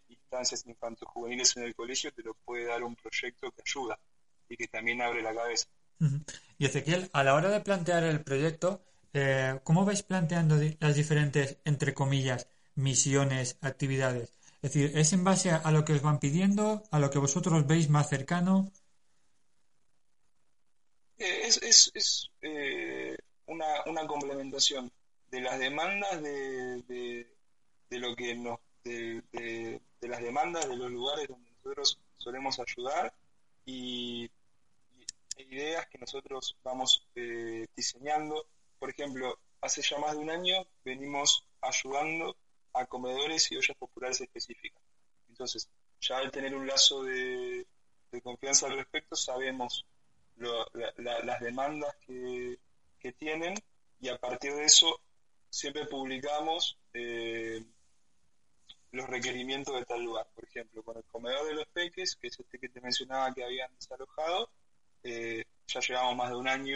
[0.08, 3.98] instancias infanto-juveniles en el colegio te lo puede dar un proyecto que ayuda
[4.48, 5.68] y que también abre la cabeza.
[6.58, 8.84] Y Ezequiel, a la hora de plantear el proyecto,
[9.64, 14.34] ¿cómo vais planteando las diferentes, entre comillas, misiones, actividades?
[14.62, 17.68] Es decir, ¿es en base a, lo que os van pidiendo, a lo que vosotros
[17.68, 18.72] veis más cercano?
[21.18, 24.90] Eh, es, eh, una, complementación
[25.34, 27.28] de las demandas de,
[27.90, 33.12] lo que nos de, las demandas de los lugares donde nosotros solemos ayudar
[33.66, 34.30] y,
[35.38, 38.46] ideas que nosotros vamos eh, diseñando.
[38.78, 42.38] Por ejemplo, hace ya más de un año venimos ayudando
[42.74, 44.84] a comedores y ollas populares específicas.
[45.30, 45.68] Entonces,
[46.00, 47.66] ya al tener un lazo de,
[48.22, 49.88] confianza al respecto, sabemos
[50.36, 52.60] las demandas que,
[53.18, 53.56] tienen
[54.00, 55.02] y a partir de eso
[55.54, 57.64] siempre publicamos eh,
[58.92, 60.28] los requerimientos de tal lugar.
[60.34, 63.44] Por ejemplo, con el comedor de los peques, que es este que te mencionaba que
[63.44, 64.50] habían desalojado,
[65.04, 66.74] eh, ya llevamos más de un año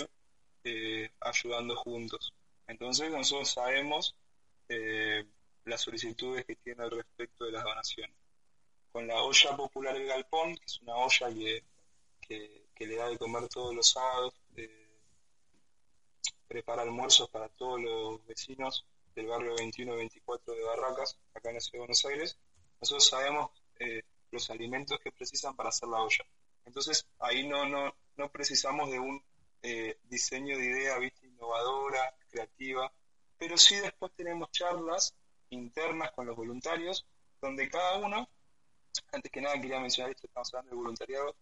[0.63, 2.35] eh, ayudando juntos.
[2.67, 4.15] Entonces nosotros sabemos
[5.63, 8.15] las solicitudes que tiene al respecto de las donaciones.
[8.91, 11.29] Con la olla popular El Galpón, que es una olla
[12.21, 14.86] que, le da de comer todos los sábados, eh,
[16.47, 21.55] prepara almuerzos para todos los vecinos del barrio 21 y 24 de Barracas, acá en
[21.55, 22.37] la ciudad de Buenos Aires,
[22.79, 26.25] nosotros sabemos eh, los alimentos que precisan para hacer la olla.
[26.65, 29.23] Entonces ahí no, no, no precisamos de un
[29.63, 31.27] eh, diseño de idea ¿viste?
[31.27, 32.91] innovadora, creativa,
[33.37, 35.15] pero sí después tenemos charlas
[35.49, 37.05] internas con los voluntarios,
[37.41, 38.29] donde cada uno,
[39.11, 41.35] antes que nada quería mencionar esto, estamos hablando del voluntariado,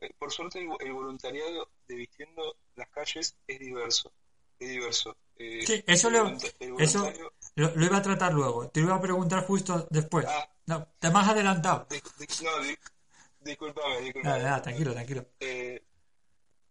[0.00, 4.12] eh, por suerte el, voluntariado de Vistiendo las Calles es diverso,
[4.58, 5.16] es diverso.
[5.36, 6.36] Eh, sí, eso, lo,
[6.78, 7.12] eso
[7.54, 10.26] lo, iba a tratar luego, te iba a preguntar justo después.
[10.28, 10.48] Ah.
[10.66, 11.86] no, te más adelantado.
[11.90, 11.96] no,
[13.40, 14.60] disculpame, disculpame.
[14.62, 15.26] tranquilo, tranquilo.
[15.40, 15.82] Eh,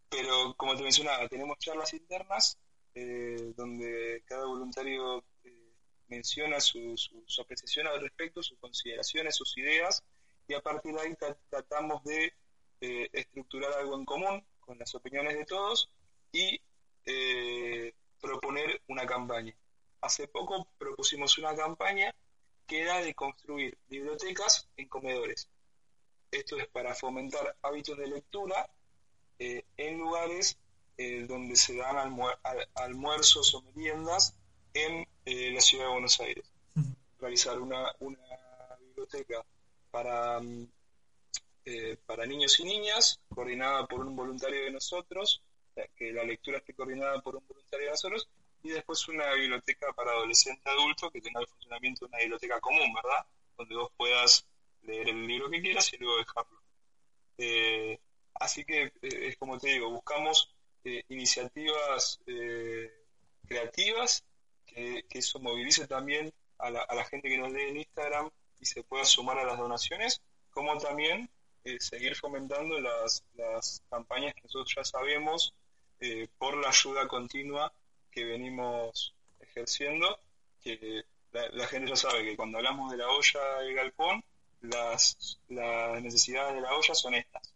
[0.10, 2.58] pero como te mencionaba, tenemos charlas internas
[3.56, 5.24] donde cada voluntario
[6.08, 10.04] menciona su, su, apreciación al respecto, sus consideraciones, sus ideas,
[10.48, 11.16] y a partir de ahí
[11.50, 12.34] tratamos de
[12.82, 15.90] eh, estructurar algo en común con las opiniones de todos
[16.32, 16.60] y
[17.08, 19.56] eh, proponer una campaña.
[20.02, 22.14] Hace poco propusimos una campaña
[22.68, 25.50] que era de construir bibliotecas en comedores.
[26.30, 28.70] Esto es para fomentar hábitos de lectura
[29.40, 30.58] eh, en lugares
[31.28, 31.96] donde se dan
[32.74, 34.36] almuerzos o meriendas
[34.74, 36.52] en eh, la ciudad de Buenos Aires.
[37.20, 38.20] Realizar una, una
[38.80, 39.46] biblioteca
[39.92, 40.68] para mm,
[41.70, 45.44] eh, para niños y niñas, coordinada por un voluntario de nosotros,
[45.96, 48.28] que la lectura esté coordinada por un voluntario de nosotros,
[48.64, 52.94] y después una biblioteca para adolescentes adultos que tenga el funcionamiento de una biblioteca común,
[52.94, 53.26] ¿verdad?
[53.58, 54.46] Donde vos puedas
[54.82, 56.62] leer el libro que quieras y luego dejarlo.
[57.38, 58.00] Eh,
[58.34, 60.54] así que eh, es como te digo, buscamos
[61.10, 62.22] iniciativas
[63.46, 64.24] creativas
[64.66, 68.66] que, eso movilice también a la, a la gente que nos lee en Instagram y
[68.66, 71.30] se pueda sumar a las donaciones, como también
[71.64, 75.54] eh, seguir fomentando las, las, campañas que nosotros ya sabemos
[76.00, 77.72] eh, por la ayuda continua
[78.12, 80.20] que venimos ejerciendo,
[80.62, 84.24] que la, gente ya sabe que cuando hablamos de la olla del galpón,
[84.62, 87.54] las, las necesidades de la olla son estas.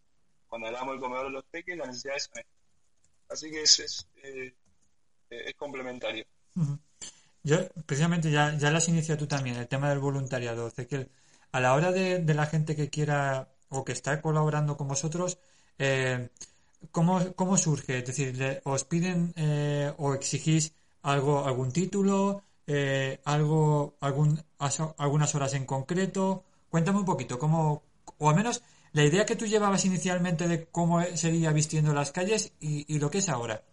[0.48, 2.62] Cuando hablamos del comedor de los peques, las necesidades son estas.
[3.30, 4.54] Así que es, es, eh,
[5.30, 6.26] es complementario.
[7.44, 10.72] Yo, precisamente, ya, ya lo has iniciado tú también, el tema del voluntariado.
[10.72, 11.10] que
[11.52, 15.38] a la hora de, de, la gente que quiera o que está colaborando con vosotros,
[15.80, 16.30] eh,
[16.92, 18.00] ¿cómo, ¿cómo, surge?
[18.00, 24.44] Es decir, ¿os piden eh, o exigís algo, algún título, eh, algo, algún,
[24.98, 26.44] algunas horas en concreto?
[26.70, 27.84] Cuéntame un poquito, cómo,
[28.18, 28.64] o al menos
[28.94, 33.20] la idea que tú llevabas inicialmente de cómo sería vistiendo las calles y, lo que
[33.20, 33.64] es ahora.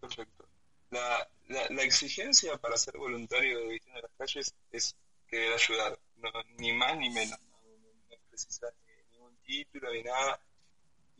[0.00, 0.48] Perfecto.
[0.90, 4.96] La, la, exigencia para ser voluntario de Vistiendo las Calles es
[5.28, 5.98] querer ayudar,
[6.58, 7.38] ni más ni menos.
[7.50, 7.58] No,
[8.30, 8.72] necesitas
[9.12, 10.40] ningún título ni nada.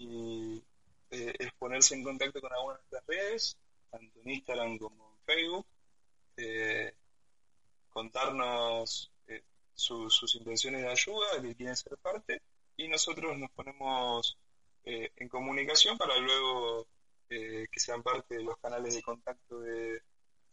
[0.01, 0.63] Y
[1.11, 3.57] eh, es ponerse en contacto con algunas de las redes,
[3.91, 5.67] tanto en Instagram como en Facebook,
[6.37, 6.95] eh,
[7.91, 9.43] contarnos eh,
[9.75, 12.41] sus intenciones de ayuda, que quieren ser parte,
[12.77, 14.37] y nosotros nos ponemos
[14.83, 16.87] en comunicación para luego
[17.29, 20.03] que sean parte de los canales de contacto de,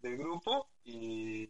[0.02, 1.50] del grupo y,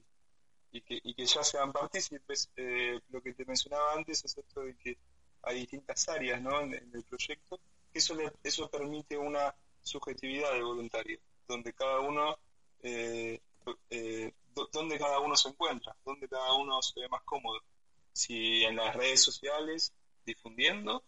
[0.71, 2.49] y, que, y que ya sean partícipes.
[2.55, 4.97] Eh, lo que te mencionaba antes es esto de que
[5.43, 6.62] hay distintas áreas ¿no?
[6.62, 7.60] en, el proyecto,
[7.97, 12.38] que eso, eso permite una subjetividad del voluntario, donde cada uno
[12.81, 13.41] eh,
[13.89, 14.33] eh,
[14.71, 17.60] donde cada uno se encuentra, donde cada uno se ve más cómodo.
[18.13, 19.93] Si en las redes sociales
[20.25, 21.03] difundiendo,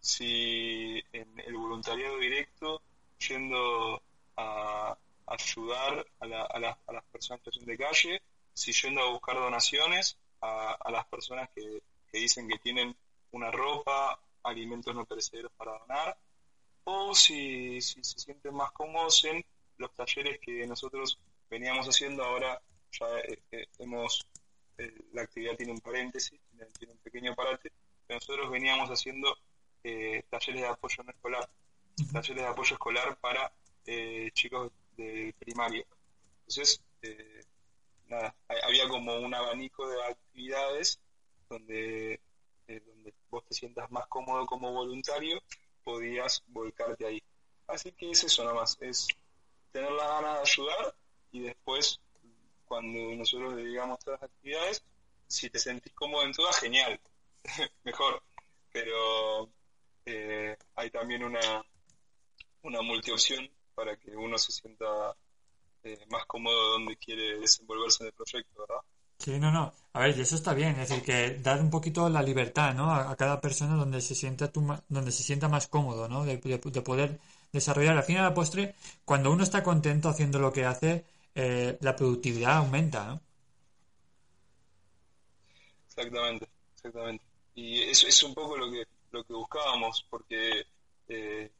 [0.00, 2.82] si en el voluntariado directo
[3.28, 4.02] yendo
[4.36, 8.22] a, ayudar a, las personas que son de calle,
[8.54, 12.96] si yendo a buscar donaciones a, las personas que, dicen que tienen
[13.32, 16.16] una ropa, alimentos no perecederos para donar,
[16.84, 19.44] o si, se sienten más cómodos en
[19.76, 21.18] los talleres que nosotros
[21.50, 22.60] veníamos haciendo, ahora
[22.92, 24.26] ya eh, eh, hemos,
[24.78, 26.40] eh, la actividad tiene un paréntesis,
[26.78, 27.70] tiene, un pequeño parate,
[28.06, 29.36] pero nosotros veníamos haciendo
[30.30, 31.48] talleres de apoyo no escolar,
[32.12, 33.52] talleres de apoyo escolar para
[34.32, 35.84] chicos de primaria.
[36.40, 37.40] Entonces, eh,
[38.08, 38.34] nada,
[38.66, 40.98] había como un abanico de actividades
[41.48, 42.20] donde, eh,
[43.30, 45.42] vos te sientas más cómodo como voluntario,
[45.84, 47.22] podías volcarte ahí.
[47.66, 49.06] Así que es eso nomás, es
[49.72, 50.94] tener la ganas de ayudar
[51.32, 52.00] y después,
[52.64, 54.82] cuando nosotros le digamos todas las actividades,
[55.26, 56.98] si te sentís cómodo en todas, genial,
[57.84, 58.22] mejor.
[58.72, 59.50] Pero
[60.06, 61.64] eh, hay también una,
[62.62, 65.14] una multiopción para que uno se sienta
[65.84, 68.82] eh, más cómodo donde quiere desenvolverse en el proyecto, ¿verdad?
[69.18, 69.72] Sí, no, no.
[69.92, 72.92] A ver, y eso está bien, es decir, que dar un poquito la libertad, ¿no?
[72.92, 74.50] A, cada persona donde se sienta
[74.88, 76.24] donde se sienta más cómodo, ¿no?
[76.24, 77.18] De, poder
[77.52, 77.96] desarrollar.
[77.96, 81.04] Al final, a la postre, cuando uno está contento haciendo lo que hace,
[81.34, 83.20] eh, la productividad aumenta, ¿no?
[85.88, 87.24] Exactamente, exactamente.
[87.54, 90.66] Y eso es un poco lo que lo que buscábamos, porque
[91.08, 91.50] eh,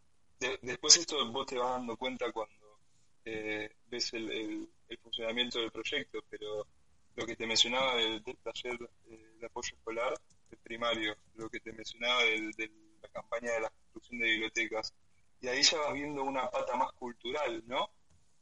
[0.63, 2.79] después esto vos te vas dando cuenta cuando
[3.25, 4.69] eh, ves el,
[5.03, 6.67] funcionamiento del proyecto, pero
[7.19, 8.79] lo que te mencionaba del, taller
[9.11, 10.15] eh, de apoyo escolar,
[10.51, 12.71] el primario, lo que te mencionaba de
[13.03, 14.95] la campaña de la construcción de bibliotecas,
[15.41, 17.91] y ahí ya vas viendo una pata más cultural, ¿no?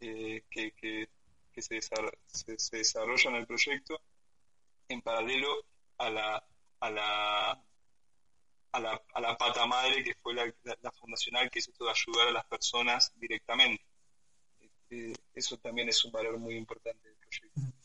[0.00, 1.08] Eh, que, que,
[1.62, 3.98] se, se, desarrolla en el proyecto
[4.90, 5.64] en paralelo
[5.96, 6.46] a la,
[6.80, 7.62] a la
[8.72, 10.52] a la, a la pata madre que fue la,
[10.92, 13.82] fundacional, que es esto de ayudar a las personas directamente.
[14.60, 17.75] Este, eso también es un valor muy importante del proyecto.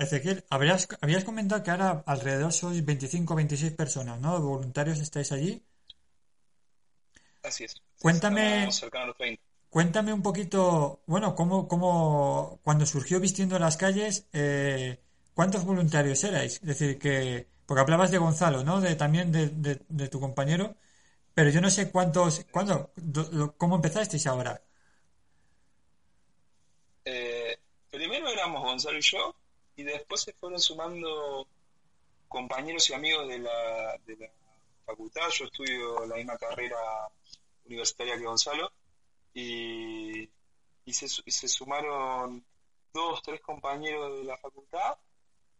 [0.00, 4.40] Ezequiel, habrías, habías comentado que ahora alrededor sois 25 o 26 personas, ¿no?
[4.40, 5.62] ¿Voluntarios estáis allí?
[7.42, 7.80] Así es.
[8.00, 8.68] Cuéntame,
[9.68, 14.98] cuéntame un poquito, bueno, cómo, cómo cuando surgió Vistiendo las Calles, eh,
[15.34, 16.54] ¿cuántos voluntarios erais?
[16.54, 18.80] Es decir, que porque hablabas de Gonzalo, ¿no?
[18.80, 20.74] De, también de, tu compañero.
[21.34, 22.44] Pero yo no sé cuántos...
[22.50, 22.92] ¿Cuándo?
[23.56, 24.60] ¿Cómo empezasteis ahora?
[27.04, 27.56] Eh,
[27.88, 29.36] primero éramos Gonzalo y yo,
[29.80, 31.48] y después se fueron sumando
[32.28, 34.30] compañeros y amigos de la, de la
[34.84, 35.26] facultad.
[35.30, 36.76] Yo estudio la misma carrera
[37.64, 38.70] universitaria que Gonzalo
[39.32, 40.28] y,
[40.86, 42.44] se sumaron
[42.92, 44.98] dos, tres compañeros de la facultad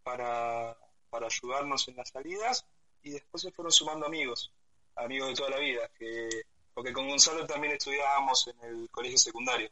[0.03, 0.77] para,
[1.09, 2.67] para ayudarnos en las salidas
[3.03, 4.53] y después se fueron sumando amigos,
[4.97, 6.29] amigos de toda la vida, que
[6.75, 9.71] porque con Gonzalo también estudiábamos en el colegio secundario,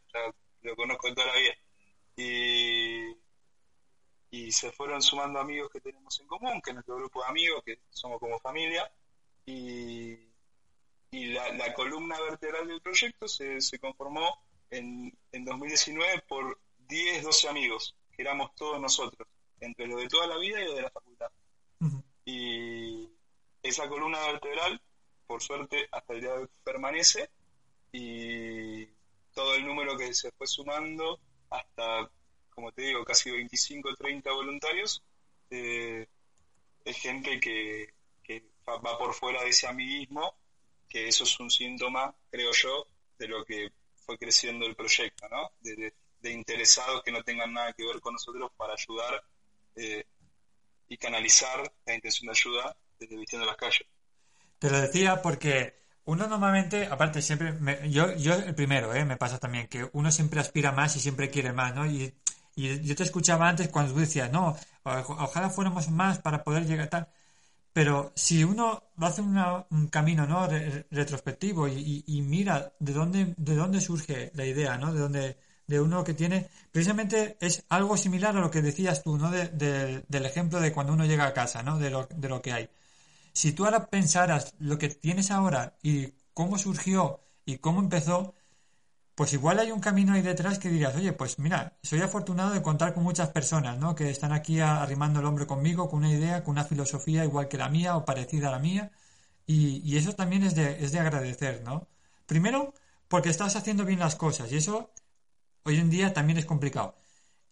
[0.62, 1.54] lo conozco de toda la vida.
[2.16, 3.27] Y,
[4.30, 7.62] y se fueron sumando amigos que tenemos en común, que es nuestro grupo de amigos,
[7.64, 8.90] que somos como familia,
[9.46, 10.18] y,
[11.10, 17.48] y la, columna vertebral del proyecto se, se conformó en, en 2019 por 10, 12
[17.48, 19.26] amigos, que éramos todos nosotros,
[19.60, 21.30] entre los de toda la vida y los de la facultad.
[22.24, 23.08] Y
[23.62, 24.82] esa columna vertebral,
[25.26, 27.30] por suerte, hasta el día de hoy permanece
[27.90, 28.84] y
[29.32, 31.18] todo el número que se fue sumando
[31.48, 32.10] hasta,
[32.58, 35.00] como te digo, casi 25 30 voluntarios,
[35.48, 36.08] eh,
[36.84, 37.94] es gente que,
[38.68, 40.34] va por fuera de ese amiguismo,
[40.88, 43.70] que eso es un síntoma, creo yo, de lo que
[44.04, 45.52] fue creciendo el proyecto, ¿no?
[45.60, 45.92] De,
[46.32, 49.22] interesados que no tengan nada que ver con nosotros para ayudar
[49.76, 50.04] eh,
[50.88, 53.86] y canalizar la intención de ayuda desde Vistiendo las Calles.
[54.58, 57.54] Te lo decía porque uno normalmente, aparte siempre,
[57.88, 59.04] yo, yo el primero, ¿eh?
[59.04, 61.86] me pasa también, que uno siempre aspira más y siempre quiere más, ¿no?
[61.86, 62.12] Y,
[62.58, 66.86] y yo te escuchaba antes cuando tú decías, no, ojalá fuéramos más para poder llegar
[66.86, 67.08] a tal.
[67.72, 70.48] Pero si uno hace un camino ¿no?
[70.90, 74.92] retrospectivo y, y, mira de dónde, de dónde surge la idea, ¿no?
[74.92, 75.38] De dónde,
[75.68, 79.30] de uno que tiene, precisamente es algo similar a lo que decías tú, ¿no?
[79.30, 81.78] De, del ejemplo de cuando uno llega a casa, ¿no?
[81.78, 82.68] De lo, de lo que hay.
[83.32, 88.34] Si tú ahora pensaras lo que tienes ahora y cómo surgió y cómo empezó,
[89.18, 92.62] pues igual hay un camino ahí detrás que dirías, oye, pues mira, soy afortunado de
[92.62, 93.96] contar con muchas personas, ¿no?
[93.96, 97.58] Que están aquí arrimando el hombro conmigo, con una idea, con una filosofía igual que
[97.58, 98.92] la mía o parecida a la mía.
[99.44, 101.88] Y, eso también es de, es de agradecer, ¿no?
[102.26, 102.74] Primero,
[103.08, 104.92] porque estás haciendo bien las cosas y eso
[105.64, 106.94] hoy en día también es complicado.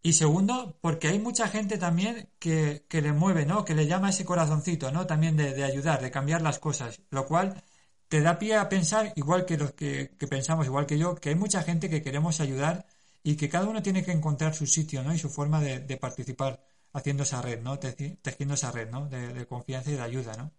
[0.03, 3.65] Y segundo, porque hay mucha gente también que, que le mueve, ¿no?
[3.65, 5.09] Que le llama ese corazoncito, ¿no?
[5.09, 7.03] También de, ayudar, de cambiar las cosas.
[7.11, 7.61] Lo cual
[8.09, 11.35] te da pie a pensar, igual que los que, pensamos, igual que yo, que hay
[11.35, 12.87] mucha gente que queremos ayudar
[13.23, 15.15] y que cada uno tiene que encontrar su sitio, ¿no?
[15.15, 17.79] Y su forma de, de participar haciendo esa red, ¿no?
[17.79, 19.09] Tejiendo esa red, ¿no?
[19.09, 20.53] De, confianza y de ayuda, ¿no?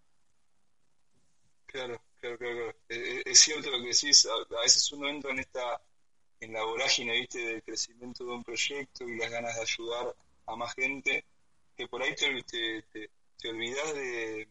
[1.66, 2.74] Claro, claro, claro.
[2.88, 4.26] Es, cierto lo que decís.
[4.26, 5.80] A, a veces uno entra en esta
[6.40, 10.14] en la vorágine, viste, del crecimiento de un proyecto y las ganas de ayudar
[10.46, 11.24] a más gente,
[11.76, 14.48] que por ahí te, te, te, olvidas de,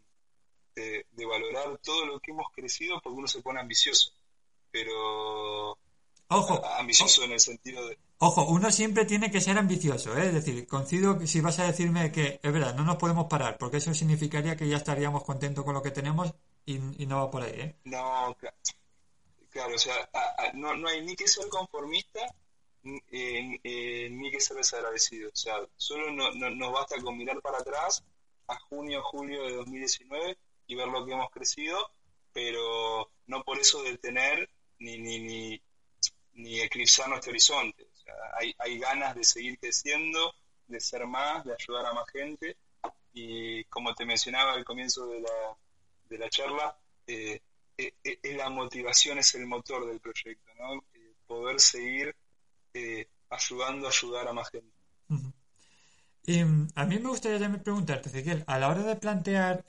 [0.82, 4.12] de, valorar todo lo que hemos crecido porque uno se pone ambicioso.
[4.72, 5.78] Pero.
[6.30, 6.66] Ojo.
[6.78, 7.98] ambicioso en el sentido de.
[8.20, 10.28] Ojo, uno siempre tiene que ser ambicioso, ¿eh?
[10.28, 13.58] es decir, coincido que si vas a decirme que es verdad, no nos podemos parar,
[13.58, 16.34] porque eso significaría que ya estaríamos contentos con lo que tenemos
[16.66, 17.76] y, y no va por ahí, ¿eh?
[17.86, 18.58] No, claro
[19.58, 20.10] Claro, o sea,
[20.54, 22.20] no, no hay ni que ser conformista
[22.84, 25.30] eh, eh, ni que ser desagradecido.
[25.30, 28.04] O sea, solo no, nos basta con mirar para atrás
[28.48, 31.92] a junio, julio de 2019 y ver lo que hemos crecido,
[32.34, 34.50] pero no por eso detener
[34.80, 35.62] ni, ni, ni,
[36.34, 37.84] ni eclipsar nuestro horizonte.
[37.84, 38.14] O sea,
[38.60, 40.34] hay, ganas de seguir creciendo,
[40.68, 42.58] de ser más, de ayudar a más gente.
[43.14, 45.58] Y como te mencionaba al comienzo de la,
[46.10, 47.42] de la charla, eh,
[47.78, 50.84] eh, eh, la motivación, es el motor del proyecto, ¿no?
[50.94, 52.16] Eh, poder seguir
[53.30, 54.76] ayudando a ayudar a más gente.
[56.28, 59.64] Y mm, a mí me gustaría también preguntarte, Ezequiel, a la hora de plantear,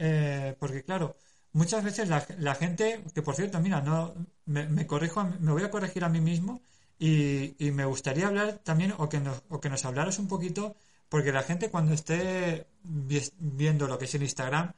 [0.58, 1.16] porque claro,
[1.52, 4.14] muchas veces la, gente, que por cierto, mira, no
[4.46, 6.60] me, corrijo, me voy a corregir a mí mismo
[6.98, 10.76] y, y, me gustaría hablar también o que, nos, o que nos hablaras un poquito,
[11.08, 14.72] porque la gente cuando esté viendo lo que es el Instagram,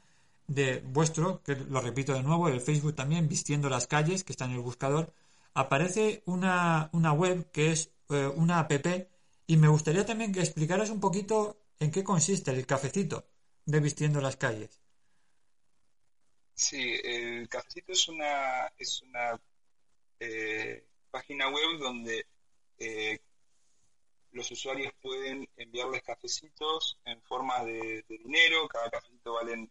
[0.50, 4.44] de vuestro, que lo repito de nuevo, el Facebook también, Vistiendo las calles, que está
[4.46, 5.12] en el buscador,
[5.54, 8.72] aparece una, una web que es eh, una app
[9.46, 13.26] y me gustaría también que explicaras un poquito en qué consiste el cafecito
[13.64, 14.80] de Vistiendo las calles.
[16.54, 19.40] Sí, el cafecito es una, es una
[20.20, 22.26] eh, página web donde
[22.78, 23.18] eh,
[24.32, 29.68] los usuarios pueden enviarles cafecitos en forma de, dinero, cada cafecito vale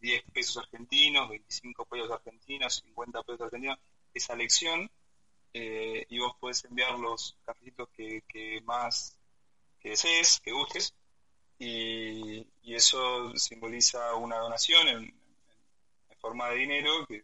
[0.00, 3.78] 10 pesos argentinos, 25 pesos argentinos, 50 pesos argentinos,
[4.12, 4.90] esa lección,
[5.52, 9.15] eh, y vos podés enviar los cafecitos que, más
[9.86, 10.94] que desees, que gustes,
[11.60, 15.14] y, eso simboliza una donación en,
[16.18, 17.22] forma de dinero, que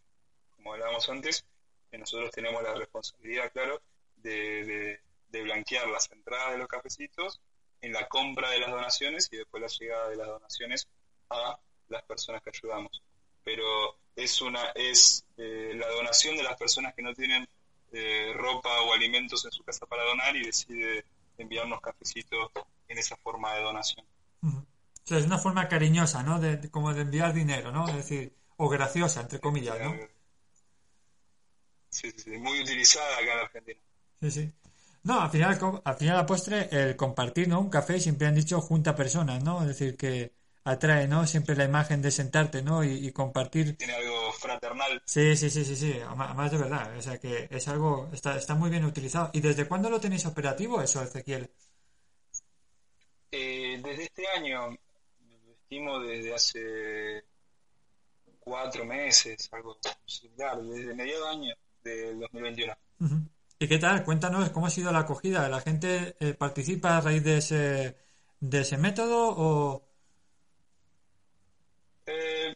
[0.54, 1.44] como hablábamos antes,
[1.90, 3.82] que nosotros tenemos la responsabilidad, claro,
[4.16, 7.40] de, de blanquear las entradas de los cafecitos
[7.80, 10.88] en la compra de las donaciones y después la llegada de las donaciones
[11.30, 11.58] a
[11.88, 13.02] las personas que ayudamos.
[13.42, 17.48] pero es una es eh, la donación de las personas que no tienen
[17.92, 21.04] eh, ropa o alimentos en su casa para donar y decide
[21.38, 22.50] enviarnos cafecitos
[22.88, 24.06] en esa forma de donación.
[24.42, 24.64] O
[25.04, 26.40] sea, es una forma cariñosa, ¿no?
[26.40, 27.88] De, como de enviar dinero, ¿no?
[27.88, 29.94] Es decir, o graciosa, entre comillas, ¿no?
[31.88, 33.80] Sí, sí, muy utilizada acá en Argentina.
[34.20, 34.52] Sí, sí.
[35.04, 37.60] No, al final, al final la postre, el compartir, ¿no?
[37.60, 39.60] Un café siempre han dicho junta personas, ¿no?
[39.62, 40.32] Es decir, que
[40.64, 41.26] atrae, ¿no?
[41.26, 42.84] Siempre la imagen de sentarte, ¿no?
[42.84, 43.76] Y, compartir.
[43.76, 45.02] Tiene algo fraternal.
[45.04, 46.96] Sí, sí, sí, sí, sí, además de verdad.
[46.96, 49.30] O sea que es algo, está, está muy bien utilizado.
[49.32, 51.50] ¿Y desde cuándo lo tenéis operativo eso, Ezequiel?
[53.30, 54.76] Eh, desde este año,
[55.50, 57.24] estimo desde hace
[58.38, 62.76] cuatro meses, algo similar, desde medio año del 2021.
[63.58, 64.04] ¿Y qué tal?
[64.04, 65.48] Cuéntanos cómo ha sido la acogida.
[65.48, 67.96] ¿La gente eh, participa a raíz de ese,
[68.40, 69.91] de ese método o...?
[72.06, 72.54] Eh,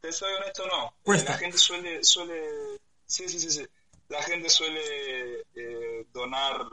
[0.00, 0.94] te soy honesto, no.
[1.04, 2.78] La gente suele, suele...
[3.06, 3.66] Sí, sí, sí, sí.
[4.08, 6.66] La gente suele eh, donar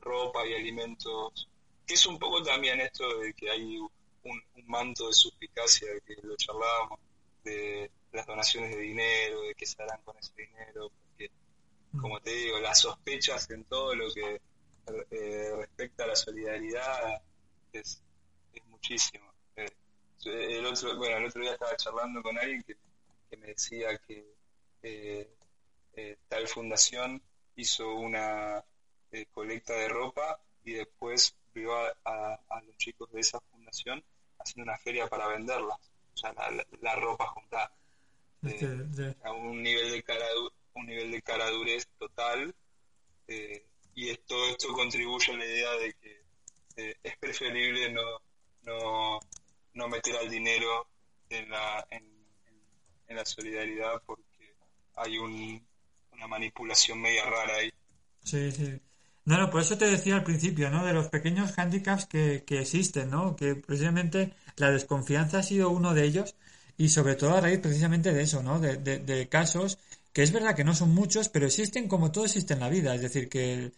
[0.00, 1.48] ropa y alimentos,
[1.86, 3.90] que es un poco también esto de que hay un,
[4.24, 6.98] un manto de suspicacia, que lo charlábamos,
[7.44, 10.90] de las donaciones de dinero, de qué se harán con ese dinero,
[11.98, 14.40] como te digo, las sospechas en todo lo que
[15.10, 17.22] eh, respecta a la solidaridad
[17.72, 18.02] es,
[18.52, 19.32] es muchísimo.
[20.26, 22.76] Eh, el otro, bueno, el otro día estaba charlando con alguien que,
[23.36, 24.34] me decía que
[24.82, 25.28] eh,
[26.28, 27.22] tal fundación
[27.56, 28.64] hizo una
[29.32, 31.72] colecta de ropa y después vio
[32.04, 34.02] a, los chicos de esa fundación
[34.38, 36.32] haciendo una feria para venderla, o sea,
[36.80, 37.72] la, ropa juntada.
[39.22, 40.24] A un nivel de cara
[40.74, 42.54] un nivel de caradurez total
[43.28, 46.22] eh, y todo esto contribuye a la idea de que
[46.76, 48.02] eh, es preferible no,
[48.62, 49.20] no,
[49.80, 50.86] no, meter al dinero
[51.28, 52.04] en la, en,
[53.08, 54.54] la solidaridad porque
[54.94, 55.60] hay un,
[56.12, 57.72] una manipulación media rara ahí.
[58.22, 58.80] Sí, sí.
[59.24, 60.84] No, no, por eso te decía al principio, ¿no?
[60.84, 63.36] De los pequeños handicaps que, que existen, ¿no?
[63.36, 66.36] Que precisamente la desconfianza ha sido uno de ellos
[66.76, 68.60] y sobre todo a raíz precisamente de eso, ¿no?
[68.60, 69.78] De, de, de casos
[70.12, 72.94] que es verdad que no son muchos, pero existen como todo existe en la vida,
[72.94, 73.72] es decir, que...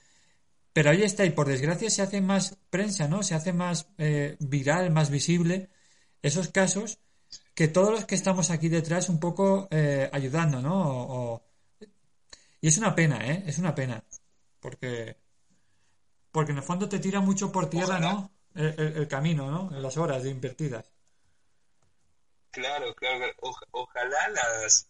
[0.72, 3.22] Pero ahí está, y por desgracia se hace más prensa, ¿no?
[3.22, 5.68] Se hace más eh, viral, más visible
[6.22, 6.98] esos casos
[7.54, 11.42] que todos los que estamos aquí detrás un poco eh, ayudando, ¿no?
[12.60, 13.42] Y es una pena, ¿eh?
[13.46, 14.02] Es una pena.
[14.60, 15.16] Porque,
[16.30, 18.30] porque en el fondo te tira mucho por tierra, ¿no?
[18.54, 19.70] El, camino, ¿no?
[19.80, 20.86] Las horas de invertidas.
[22.50, 23.26] Claro, claro.
[23.72, 24.86] ojalá las,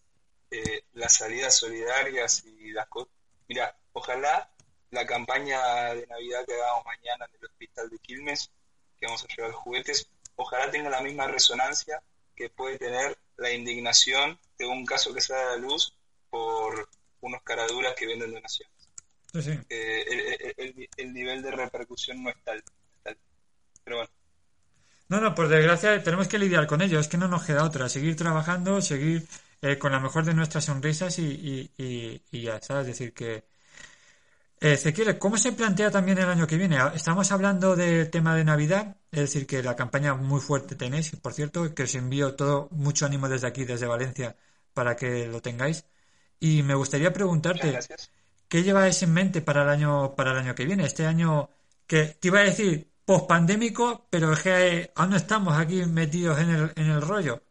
[0.51, 3.13] eh, las salidas solidarias y las cosas.
[3.49, 4.51] Mira, ojalá
[4.91, 8.51] la campaña de Navidad que hagamos mañana en el hospital de Quilmes,
[8.99, 12.03] que vamos a llevar juguetes, ojalá tenga la misma resonancia
[12.35, 15.95] que puede tener la indignación de un caso que se da a la luz
[16.31, 16.89] por
[17.21, 18.73] unos caraduras que venden donaciones.
[19.35, 20.55] Eh,
[20.97, 22.63] el, nivel de repercusión no es tal,
[23.85, 24.11] Pero bueno.
[25.09, 26.99] No, no, por desgracia tenemos que lidiar con ello.
[26.99, 27.89] Es que no nos queda otra.
[27.89, 29.27] Seguir trabajando, seguir
[29.61, 31.71] eh, con la mejor de nuestras sonrisas y,
[32.31, 32.81] ya está.
[32.81, 33.45] Es decir, que.
[34.63, 36.79] Eh, Ezequiel, ¿cómo se plantea también el año que viene?
[36.79, 41.11] Ah, estamos hablando del tema de Navidad, es decir, que la campaña muy fuerte tenéis,
[41.17, 44.37] por cierto, que os envío todo, mucho ánimo desde aquí, desde Valencia,
[44.73, 45.85] para que lo tengáis.
[46.39, 47.77] Y me gustaría preguntarte,
[48.49, 50.85] ¿qué lleváis en mente para el año, para el año que viene?
[50.85, 51.51] Este año
[51.85, 56.51] que te iba a decir pospandémico, pero es que aún no estamos aquí metidos en
[56.51, 57.43] el, en el rollo.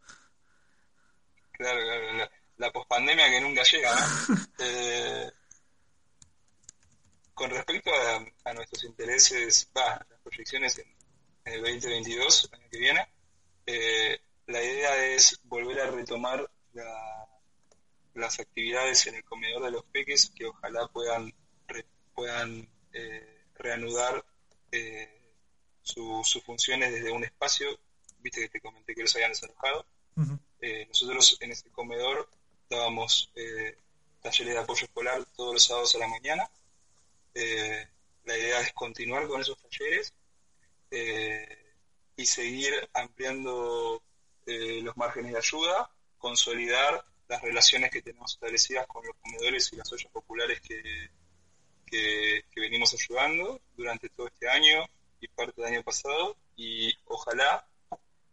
[1.51, 3.91] Claro, claro, la, pospandemia que nunca llega.
[4.63, 5.31] Eh,
[7.33, 7.91] con respecto
[8.45, 10.87] a, nuestros intereses, va, las proyecciones en,
[11.45, 13.07] el 2022, el año que viene,
[13.65, 16.49] eh, la idea es volver a retomar
[18.13, 21.33] las actividades en el comedor de los peques que ojalá puedan,
[22.13, 24.23] puedan eh, reanudar
[25.81, 27.67] sus funciones desde un espacio,
[28.19, 29.85] viste que te comenté que los habían desalojado,
[30.61, 32.29] eh, nosotros en este comedor
[32.69, 33.75] dábamos eh,
[34.21, 36.49] talleres de apoyo escolar todos los sábados a la mañana.
[37.33, 37.87] Eh,
[38.23, 40.13] la idea es continuar con esos talleres
[42.17, 44.03] y seguir ampliando
[44.45, 49.91] los márgenes de ayuda, consolidar las relaciones que tenemos establecidas con los comedores y las
[49.93, 50.81] ollas populares que,
[51.85, 54.85] que, que venimos ayudando durante todo este año
[55.21, 57.65] y parte del año pasado y ojalá,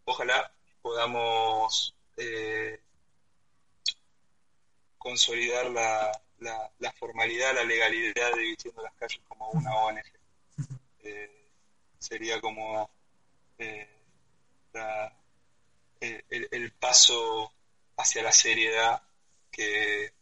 [0.04, 2.80] ojalá podamos eh,
[4.98, 6.10] consolidar la,
[6.40, 10.04] la, formalidad, la legalidad de Vistiendo las Calles como una ONG.
[11.00, 11.50] Eh,
[11.98, 12.90] sería como
[13.58, 13.88] eh,
[16.00, 17.52] eh, el, paso
[17.96, 19.02] hacia la seriedad
[19.50, 20.12] que,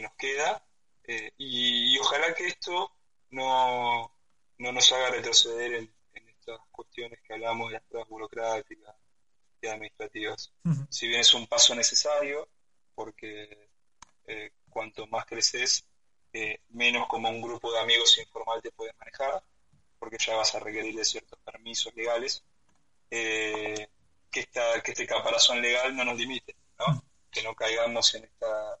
[0.00, 0.60] nos queda
[1.04, 2.90] eh, y, ojalá que esto
[3.30, 4.10] no,
[4.58, 5.94] no nos haga retroceder en,
[6.28, 8.94] estas cuestiones que hablamos de las pruebas burocráticas
[9.62, 10.52] y administrativas.
[10.90, 12.48] Si bien es un paso necesario,
[12.94, 13.68] porque
[14.26, 15.86] eh, cuanto más creces,
[16.70, 19.42] menos como un grupo de amigos informal te puedes manejar,
[19.98, 22.44] porque ya vas a requerir de ciertos permisos legales,
[23.10, 23.88] eh,
[24.30, 26.54] que, este caparazón legal no nos limite,
[27.30, 28.78] que no caigamos en, esta,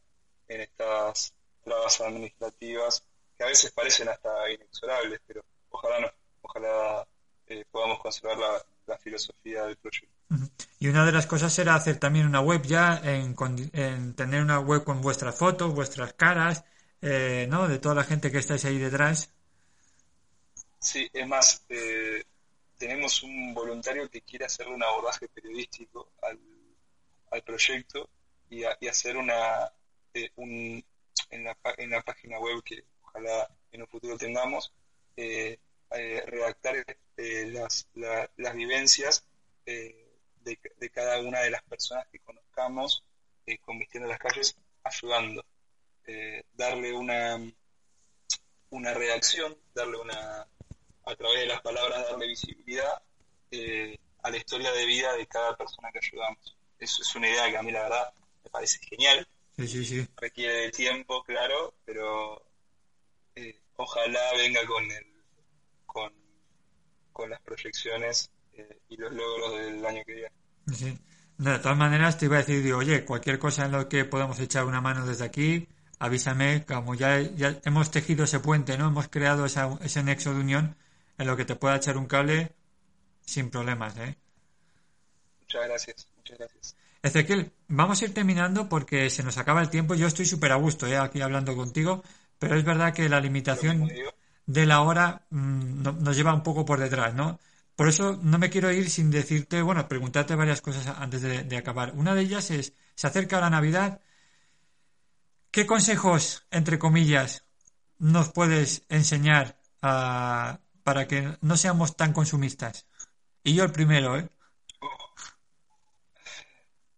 [0.48, 1.32] en estas
[1.62, 3.04] trabas administrativas
[3.38, 6.12] que a veces parecen hasta inexorables, pero ojalá
[6.44, 7.06] ojalá
[7.46, 8.38] eh, podamos conservar
[8.86, 10.13] la, filosofía del proyecto.
[10.78, 13.34] Y una de las cosas será hacer también una web ya, en,
[13.72, 16.64] en tener una web con vuestras fotos, vuestras caras,
[17.00, 17.68] eh, ¿no?
[17.68, 19.30] De toda la gente que estáis ahí detrás.
[20.78, 22.22] Sí, es más, eh,
[22.76, 26.38] tenemos un voluntario que quiere hacer un abordaje periodístico al,
[27.42, 28.08] proyecto
[28.50, 29.72] y, hacer una
[30.12, 30.84] eh, un,
[31.30, 34.72] en, la, en la página web que ojalá en un futuro tengamos,
[35.16, 35.58] eh,
[35.90, 36.84] redactar
[37.16, 39.24] las, las vivencias
[40.44, 43.02] de, de, cada una de las personas que conozcamos
[43.62, 45.44] convirtiendo las calles, ayudando,
[46.54, 47.38] darle una,
[48.70, 50.46] una redacción, darle una
[51.06, 53.02] a través de las palabras darle visibilidad
[53.50, 56.56] eh, a la historia de vida de cada persona que ayudamos.
[56.78, 59.26] Eso es una idea que a mí la verdad me parece genial.
[59.56, 60.08] Sí, sí, sí.
[60.16, 62.44] Requiere de tiempo, claro, pero
[63.36, 65.06] eh, ojalá venga con, el,
[65.86, 66.12] con,
[67.12, 70.32] con las proyecciones eh, y los logros del año que viene.
[70.72, 70.98] Sí.
[71.38, 74.38] de todas maneras, te iba a decir, digo, oye, cualquier cosa en lo que podamos
[74.40, 78.88] echar una mano desde aquí, avísame, como ya, ya hemos tejido ese puente, ¿no?
[78.88, 80.76] Hemos creado ese nexo de unión,
[81.18, 82.52] en lo que te pueda echar un cable
[83.24, 84.16] sin problemas, ¿eh?
[85.40, 86.76] Muchas gracias, muchas gracias.
[87.02, 89.94] Ezequiel, vamos a ir terminando porque se nos acaba el tiempo.
[89.94, 90.96] Yo estoy súper a gusto ¿eh?
[90.96, 92.02] aquí hablando contigo,
[92.38, 93.90] pero es verdad que la limitación
[94.46, 97.38] de la hora mm, nos lleva un poco por detrás, ¿no?
[97.76, 101.92] Por eso no me quiero ir sin decirte, bueno, preguntarte varias cosas antes de acabar.
[101.96, 104.00] Una de ellas es, se acerca la Navidad.
[105.50, 107.44] ¿Qué consejos, entre comillas,
[107.98, 112.86] nos puedes enseñar a, para que no seamos tan consumistas.
[113.42, 114.28] Y yo el primero, ¿eh?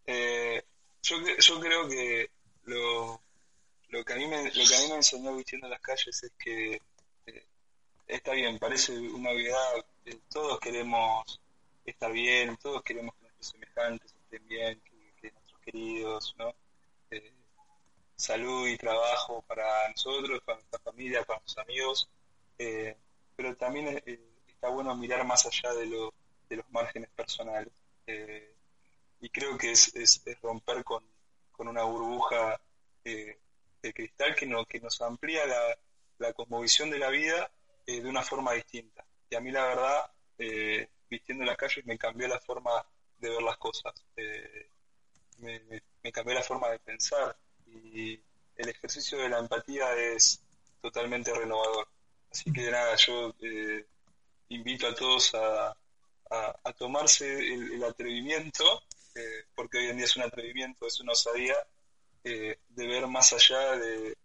[0.06, 0.64] eh
[1.02, 2.30] yo, creo que
[2.64, 3.22] lo,
[3.88, 6.80] lo, que a mí me, lo que a me enseñó vistiendo las calles es que
[7.26, 7.46] eh,
[8.06, 9.84] está bien, parece una obviedad,
[10.30, 11.40] todos queremos
[11.84, 14.80] estar bien, todos queremos que nuestros semejantes estén bien,
[15.20, 16.54] que, nuestros queridos, ¿no?
[18.16, 22.08] salud y trabajo para nosotros, para nuestra familia, para nuestros amigos.
[22.58, 22.96] Eh,
[23.36, 26.12] pero también eh, está bueno mirar más allá de, lo,
[26.48, 27.72] de los márgenes personales.
[28.06, 28.54] Eh,
[29.20, 31.04] y creo que es, es, romper con,
[31.52, 32.58] con, una burbuja
[33.04, 33.38] eh,
[33.82, 35.78] de cristal que, no, que nos amplía la,
[36.18, 37.50] la cosmovisión de la vida
[37.86, 38.95] de una forma distinta.
[39.30, 40.10] Y a mí la verdad,
[41.08, 42.70] vistiendo las calles me cambió la forma
[43.18, 43.92] de ver las cosas,
[45.38, 45.60] me,
[46.02, 48.20] me cambió la forma de pensar y
[48.56, 50.42] el ejercicio de la empatía es
[50.80, 51.88] totalmente renovador.
[52.30, 53.86] Así que nada, yo eh,
[54.48, 55.76] invito a todos a,
[56.30, 58.82] a, tomarse el, atrevimiento,
[59.14, 61.56] eh, porque hoy en día es un atrevimiento, es una osadía,
[62.24, 64.16] eh, de ver más allá de,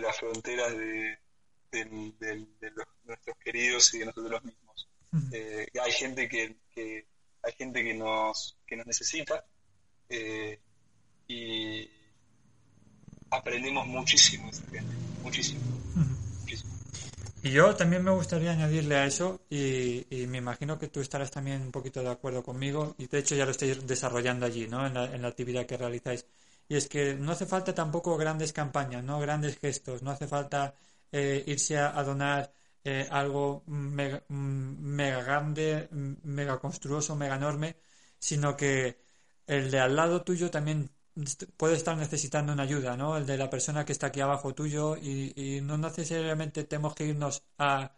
[0.00, 1.18] las fronteras de,
[1.84, 4.88] nuestros queridos y de nosotros mismos.
[5.32, 6.56] hay gente que,
[7.42, 9.44] hay gente que nos que nos necesita
[11.28, 11.90] y
[13.30, 15.60] aprendemos muchísimo de esa gente, muchísimo.
[17.44, 21.60] Y yo también me gustaría añadirle a eso, y, me imagino que tú estarás también
[21.60, 24.86] un poquito de acuerdo conmigo, y de hecho ya lo estáis desarrollando allí, ¿no?
[24.86, 26.24] En la, actividad que realizáis.
[26.70, 29.20] Y es que no hace falta tampoco grandes campañas, ¿no?
[29.20, 30.74] Grandes gestos, no hace falta
[31.12, 32.52] eh, irse a, donar
[32.84, 37.76] eh, algo mega, mega, grande, mega construoso, mega enorme,
[38.18, 38.98] sino que
[39.46, 40.90] el de al lado tuyo también
[41.56, 43.16] puede estar necesitando una ayuda, ¿no?
[43.16, 47.44] El de la persona que está aquí abajo tuyo y, no necesariamente tenemos que irnos
[47.58, 47.92] a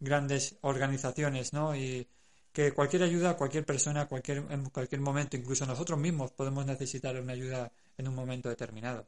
[0.00, 1.76] grandes organizaciones, ¿no?
[1.76, 2.08] Y
[2.52, 7.32] que cualquier ayuda, cualquier persona, cualquier, en cualquier momento, incluso nosotros mismos podemos necesitar una
[7.34, 9.06] ayuda en un momento determinado.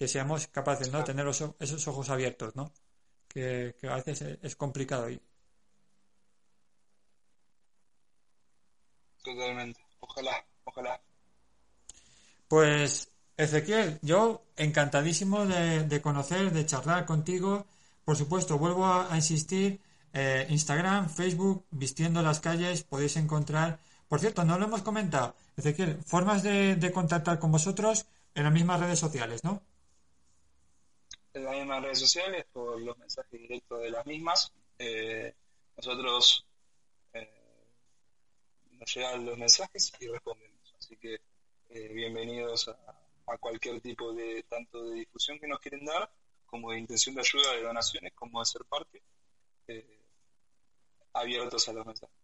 [0.00, 1.04] Que seamos capaces, ¿no?
[1.04, 2.72] Tener esos ojos abiertos, ¿no?
[3.28, 5.10] Que, que a veces es complicado.
[5.10, 5.20] Y...
[9.22, 9.78] Totalmente.
[10.00, 11.02] Ojalá, ojalá.
[12.48, 17.66] Pues, Ezequiel, yo encantadísimo de, conocer, de charlar contigo.
[18.02, 19.82] Por supuesto, vuelvo a, insistir,
[20.14, 23.78] eh, Instagram, Facebook, Vistiendo las Calles, podéis encontrar
[24.08, 25.36] Por cierto, no lo hemos comentado.
[25.58, 29.60] Ezequiel, formas de, de contactar con vosotros en las mismas redes sociales, ¿no?
[31.32, 34.52] En las mismas redes sociales, por los mensajes directos de las mismas.
[34.78, 35.32] Eh,
[35.76, 36.44] nosotros
[37.12, 37.72] eh,
[38.72, 40.74] nos llegan los mensajes y respondemos.
[40.76, 41.20] Así que
[41.68, 42.96] eh, bienvenidos a,
[43.38, 46.10] cualquier tipo de, tanto de difusión que nos quieren dar,
[46.46, 49.00] como de intención de ayuda, de donaciones, como de ser parte,
[51.12, 52.16] abiertos a los mensajes.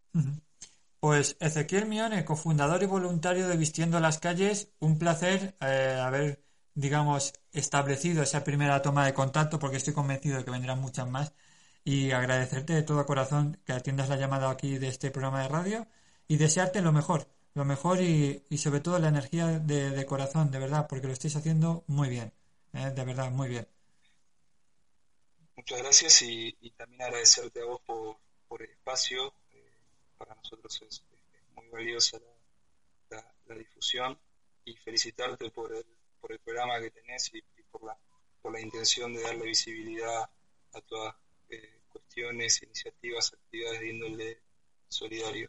[0.98, 6.45] Pues Ezequiel Mione, cofundador y voluntario de Vistiendo las Calles, un placer haber
[6.76, 11.32] digamos, establecido esa primera toma de contacto, porque estoy convencido de que vendrán muchas más,
[11.84, 15.86] y agradecerte de todo corazón que atiendas la llamada aquí de este programa de radio
[16.28, 20.58] y desearte lo mejor, lo mejor y, y sobre todo la energía de, corazón, de
[20.58, 22.32] verdad, porque lo estáis haciendo muy bien,
[22.74, 22.90] ¿eh?
[22.90, 23.66] de verdad, muy bien.
[25.56, 27.80] Muchas gracias y, también agradecerte a vos
[28.48, 29.32] por, el espacio.
[29.52, 29.72] Eh,
[30.18, 31.02] para nosotros es,
[31.54, 32.18] muy valiosa
[33.10, 34.18] la difusión
[34.64, 35.86] y felicitarte por el,
[36.26, 37.96] por el programa que tenés y, por, la,
[38.42, 40.28] por la intención de darle visibilidad
[40.72, 41.14] a todas
[41.50, 44.42] eh, cuestiones, iniciativas, actividades de índole
[44.88, 45.48] solidario.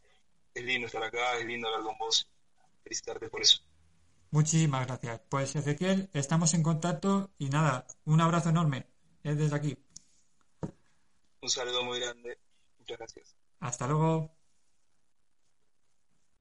[0.53, 2.27] Es lindo estar acá, es lindo hablar con vos.
[2.83, 3.61] Felicitarte por eso.
[4.31, 5.21] Muchísimas gracias.
[5.29, 8.87] Pues Ezequiel, estamos en contacto y nada, un abrazo enorme
[9.23, 9.77] desde aquí.
[11.41, 12.39] Un saludo muy grande.
[12.79, 13.35] Muchas gracias.
[13.59, 14.40] Hasta luego.